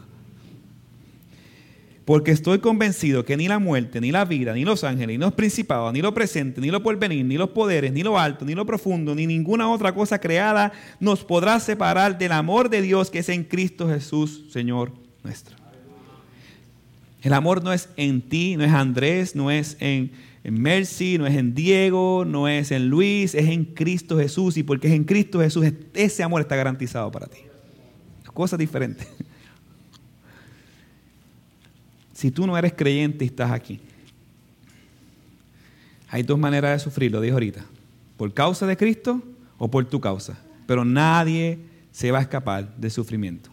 Porque 2.10 2.32
estoy 2.32 2.58
convencido 2.58 3.24
que 3.24 3.36
ni 3.36 3.46
la 3.46 3.60
muerte, 3.60 4.00
ni 4.00 4.10
la 4.10 4.24
vida, 4.24 4.52
ni 4.52 4.64
los 4.64 4.82
ángeles, 4.82 5.16
ni 5.16 5.24
los 5.24 5.32
principados, 5.32 5.92
ni 5.92 6.02
lo 6.02 6.12
presente, 6.12 6.60
ni 6.60 6.68
lo 6.68 6.82
porvenir, 6.82 7.24
ni 7.24 7.36
los 7.36 7.50
poderes, 7.50 7.92
ni 7.92 8.02
lo 8.02 8.18
alto, 8.18 8.44
ni 8.44 8.52
lo 8.56 8.66
profundo, 8.66 9.14
ni 9.14 9.28
ninguna 9.28 9.70
otra 9.70 9.94
cosa 9.94 10.18
creada 10.18 10.72
nos 10.98 11.22
podrá 11.22 11.60
separar 11.60 12.18
del 12.18 12.32
amor 12.32 12.68
de 12.68 12.82
Dios 12.82 13.12
que 13.12 13.20
es 13.20 13.28
en 13.28 13.44
Cristo 13.44 13.88
Jesús, 13.88 14.46
Señor 14.50 14.90
nuestro. 15.22 15.54
El 17.22 17.32
amor 17.32 17.62
no 17.62 17.72
es 17.72 17.88
en 17.96 18.22
ti, 18.22 18.56
no 18.56 18.64
es 18.64 18.72
Andrés, 18.72 19.36
no 19.36 19.52
es 19.52 19.76
en 19.78 20.10
en 20.42 20.60
Mercy, 20.60 21.16
no 21.16 21.28
es 21.28 21.36
en 21.36 21.54
Diego, 21.54 22.24
no 22.26 22.48
es 22.48 22.72
en 22.72 22.88
Luis, 22.88 23.36
es 23.36 23.48
en 23.48 23.66
Cristo 23.66 24.18
Jesús. 24.18 24.56
Y 24.56 24.64
porque 24.64 24.88
es 24.88 24.94
en 24.94 25.04
Cristo 25.04 25.38
Jesús, 25.38 25.64
ese 25.94 26.24
amor 26.24 26.40
está 26.40 26.56
garantizado 26.56 27.08
para 27.12 27.28
ti. 27.28 27.38
Cosas 28.34 28.58
diferentes. 28.58 29.06
Si 32.20 32.30
tú 32.30 32.46
no 32.46 32.58
eres 32.58 32.74
creyente 32.74 33.24
y 33.24 33.28
estás 33.28 33.50
aquí, 33.50 33.80
hay 36.10 36.22
dos 36.22 36.38
maneras 36.38 36.72
de 36.72 36.84
sufrir, 36.84 37.10
lo 37.10 37.18
dijo 37.18 37.32
ahorita. 37.32 37.64
Por 38.18 38.34
causa 38.34 38.66
de 38.66 38.76
Cristo 38.76 39.22
o 39.56 39.70
por 39.70 39.86
tu 39.86 40.02
causa. 40.02 40.38
Pero 40.66 40.84
nadie 40.84 41.58
se 41.92 42.10
va 42.10 42.18
a 42.18 42.20
escapar 42.20 42.76
del 42.76 42.90
sufrimiento. 42.90 43.48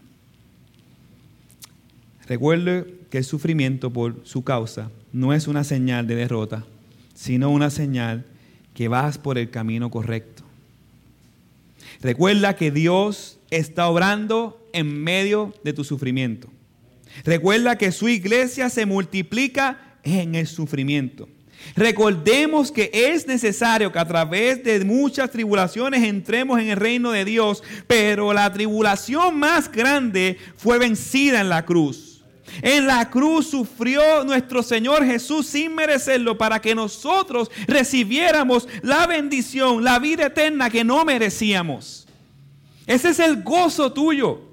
Recuerde 2.26 2.98
que 3.08 3.16
el 3.16 3.24
sufrimiento 3.24 3.90
por 3.90 4.20
su 4.24 4.44
causa 4.44 4.90
no 5.14 5.32
es 5.32 5.48
una 5.48 5.64
señal 5.64 6.06
de 6.06 6.16
derrota, 6.16 6.66
sino 7.14 7.48
una 7.48 7.70
señal 7.70 8.26
que 8.74 8.88
vas 8.88 9.16
por 9.16 9.38
el 9.38 9.48
camino 9.48 9.90
correcto. 9.90 10.42
Recuerda 12.02 12.54
que 12.54 12.70
Dios 12.70 13.38
está 13.48 13.88
obrando 13.88 14.62
en 14.74 15.02
medio 15.02 15.54
de 15.64 15.72
tu 15.72 15.84
sufrimiento. 15.84 16.50
Recuerda 17.24 17.76
que 17.76 17.92
su 17.92 18.08
iglesia 18.08 18.70
se 18.70 18.86
multiplica 18.86 19.78
en 20.02 20.34
el 20.34 20.46
sufrimiento. 20.46 21.28
Recordemos 21.76 22.70
que 22.70 22.90
es 22.92 23.26
necesario 23.26 23.92
que 23.92 23.98
a 23.98 24.06
través 24.06 24.62
de 24.62 24.84
muchas 24.84 25.30
tribulaciones 25.30 26.04
entremos 26.04 26.60
en 26.60 26.68
el 26.68 26.76
reino 26.76 27.10
de 27.10 27.24
Dios, 27.24 27.62
pero 27.86 28.32
la 28.32 28.52
tribulación 28.52 29.38
más 29.38 29.70
grande 29.70 30.38
fue 30.56 30.78
vencida 30.78 31.40
en 31.40 31.48
la 31.48 31.64
cruz. 31.64 32.22
En 32.62 32.86
la 32.86 33.10
cruz 33.10 33.50
sufrió 33.50 34.24
nuestro 34.24 34.62
Señor 34.62 35.04
Jesús 35.04 35.46
sin 35.46 35.74
merecerlo 35.74 36.38
para 36.38 36.60
que 36.60 36.74
nosotros 36.74 37.50
recibiéramos 37.66 38.66
la 38.82 39.06
bendición, 39.06 39.84
la 39.84 39.98
vida 39.98 40.26
eterna 40.26 40.70
que 40.70 40.82
no 40.84 41.04
merecíamos. 41.04 42.06
Ese 42.86 43.10
es 43.10 43.18
el 43.18 43.42
gozo 43.42 43.92
tuyo. 43.92 44.47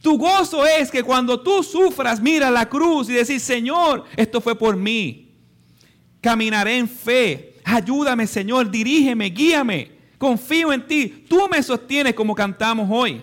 Tu 0.00 0.16
gozo 0.16 0.64
es 0.66 0.90
que 0.90 1.02
cuando 1.02 1.40
tú 1.40 1.62
sufras, 1.62 2.20
mira 2.20 2.50
la 2.50 2.68
cruz 2.68 3.08
y 3.10 3.12
decir, 3.12 3.38
Señor, 3.38 4.04
esto 4.16 4.40
fue 4.40 4.56
por 4.56 4.76
mí. 4.76 5.34
Caminaré 6.20 6.78
en 6.78 6.88
fe. 6.88 7.54
Ayúdame, 7.64 8.26
Señor, 8.26 8.70
dirígeme, 8.70 9.26
guíame. 9.26 9.92
Confío 10.16 10.72
en 10.72 10.86
ti. 10.86 11.24
Tú 11.28 11.48
me 11.50 11.62
sostienes 11.62 12.14
como 12.14 12.34
cantamos 12.34 12.88
hoy. 12.90 13.22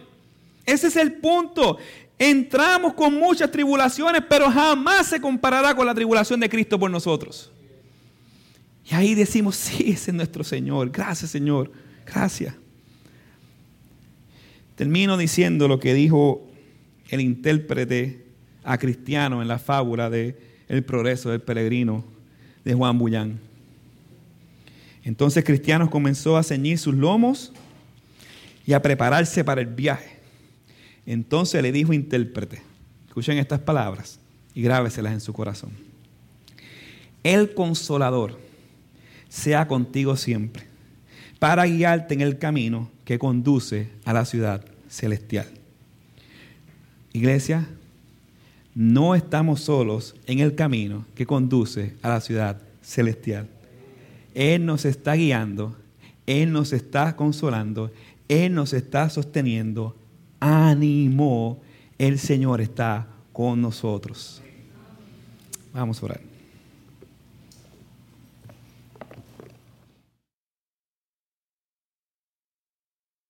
Ese 0.66 0.88
es 0.88 0.96
el 0.96 1.14
punto. 1.14 1.78
Entramos 2.20 2.94
con 2.94 3.14
muchas 3.14 3.52
tribulaciones, 3.52 4.24
pero 4.28 4.50
jamás 4.50 5.08
se 5.08 5.22
comparará 5.22 5.76
con 5.76 5.86
la 5.86 5.96
tribulación 5.96 6.40
de 6.40 6.50
Cristo 6.50 6.80
por 6.80 6.92
nosotros. 6.92 7.52
Y 8.90 8.96
ahí 8.96 9.16
decimos, 9.16 9.56
sí, 9.56 9.92
ese 9.92 10.12
es 10.12 10.16
nuestro 10.16 10.44
Señor. 10.44 10.92
Gracias, 10.92 11.32
Señor. 11.32 11.72
Gracias. 12.06 12.56
Termino 14.76 15.18
diciendo 15.18 15.68
lo 15.68 15.80
que 15.80 15.94
dijo 15.94 16.47
el 17.10 17.22
intérprete 17.22 18.26
a 18.64 18.78
Cristiano 18.78 19.42
en 19.42 19.48
la 19.48 19.60
fábula 19.60 20.10
de 20.10 20.38
El 20.68 20.84
progreso 20.84 21.30
del 21.30 21.42
peregrino 21.42 22.04
de 22.66 22.74
Juan 22.74 22.98
Bullán. 22.98 23.40
Entonces 25.04 25.44
Cristiano 25.46 25.90
comenzó 25.90 26.36
a 26.36 26.44
ceñir 26.44 26.78
sus 26.78 26.94
lomos 26.94 27.54
y 28.66 28.74
a 28.74 28.82
prepararse 28.82 29.46
para 29.46 29.62
el 29.62 29.68
viaje. 29.68 30.18
Entonces 31.06 31.62
le 31.62 31.72
dijo 31.72 31.94
intérprete, 31.94 32.62
escuchen 33.08 33.38
estas 33.38 33.62
palabras 33.62 34.20
y 34.54 34.62
grábeselas 34.62 35.14
en 35.14 35.22
su 35.22 35.32
corazón. 35.32 35.72
El 37.24 37.54
consolador 37.54 38.38
sea 39.30 39.68
contigo 39.68 40.18
siempre, 40.18 40.64
para 41.40 41.66
guiarte 41.66 42.14
en 42.14 42.22
el 42.22 42.38
camino 42.38 42.92
que 43.06 43.20
conduce 43.20 43.90
a 44.04 44.12
la 44.12 44.26
ciudad 44.26 44.66
celestial. 44.90 45.48
Iglesia, 47.18 47.68
no 48.76 49.16
estamos 49.16 49.62
solos 49.62 50.16
en 50.28 50.40
el 50.40 50.56
camino 50.56 51.06
que 51.16 51.26
conduce 51.26 51.96
a 52.02 52.10
la 52.10 52.22
ciudad 52.22 52.62
celestial. 52.82 53.48
Él 54.36 54.66
nos 54.66 54.86
está 54.86 55.14
guiando, 55.14 55.76
Él 56.28 56.52
nos 56.52 56.74
está 56.74 57.16
consolando, 57.16 57.92
Él 58.28 58.54
nos 58.54 58.74
está 58.74 59.10
sosteniendo. 59.10 59.96
Ánimo, 60.40 61.60
el 61.98 62.20
Señor 62.20 62.62
está 62.62 63.08
con 63.34 63.62
nosotros. 63.62 64.44
Vamos 65.74 66.02
a 66.02 66.06
orar. 66.06 66.27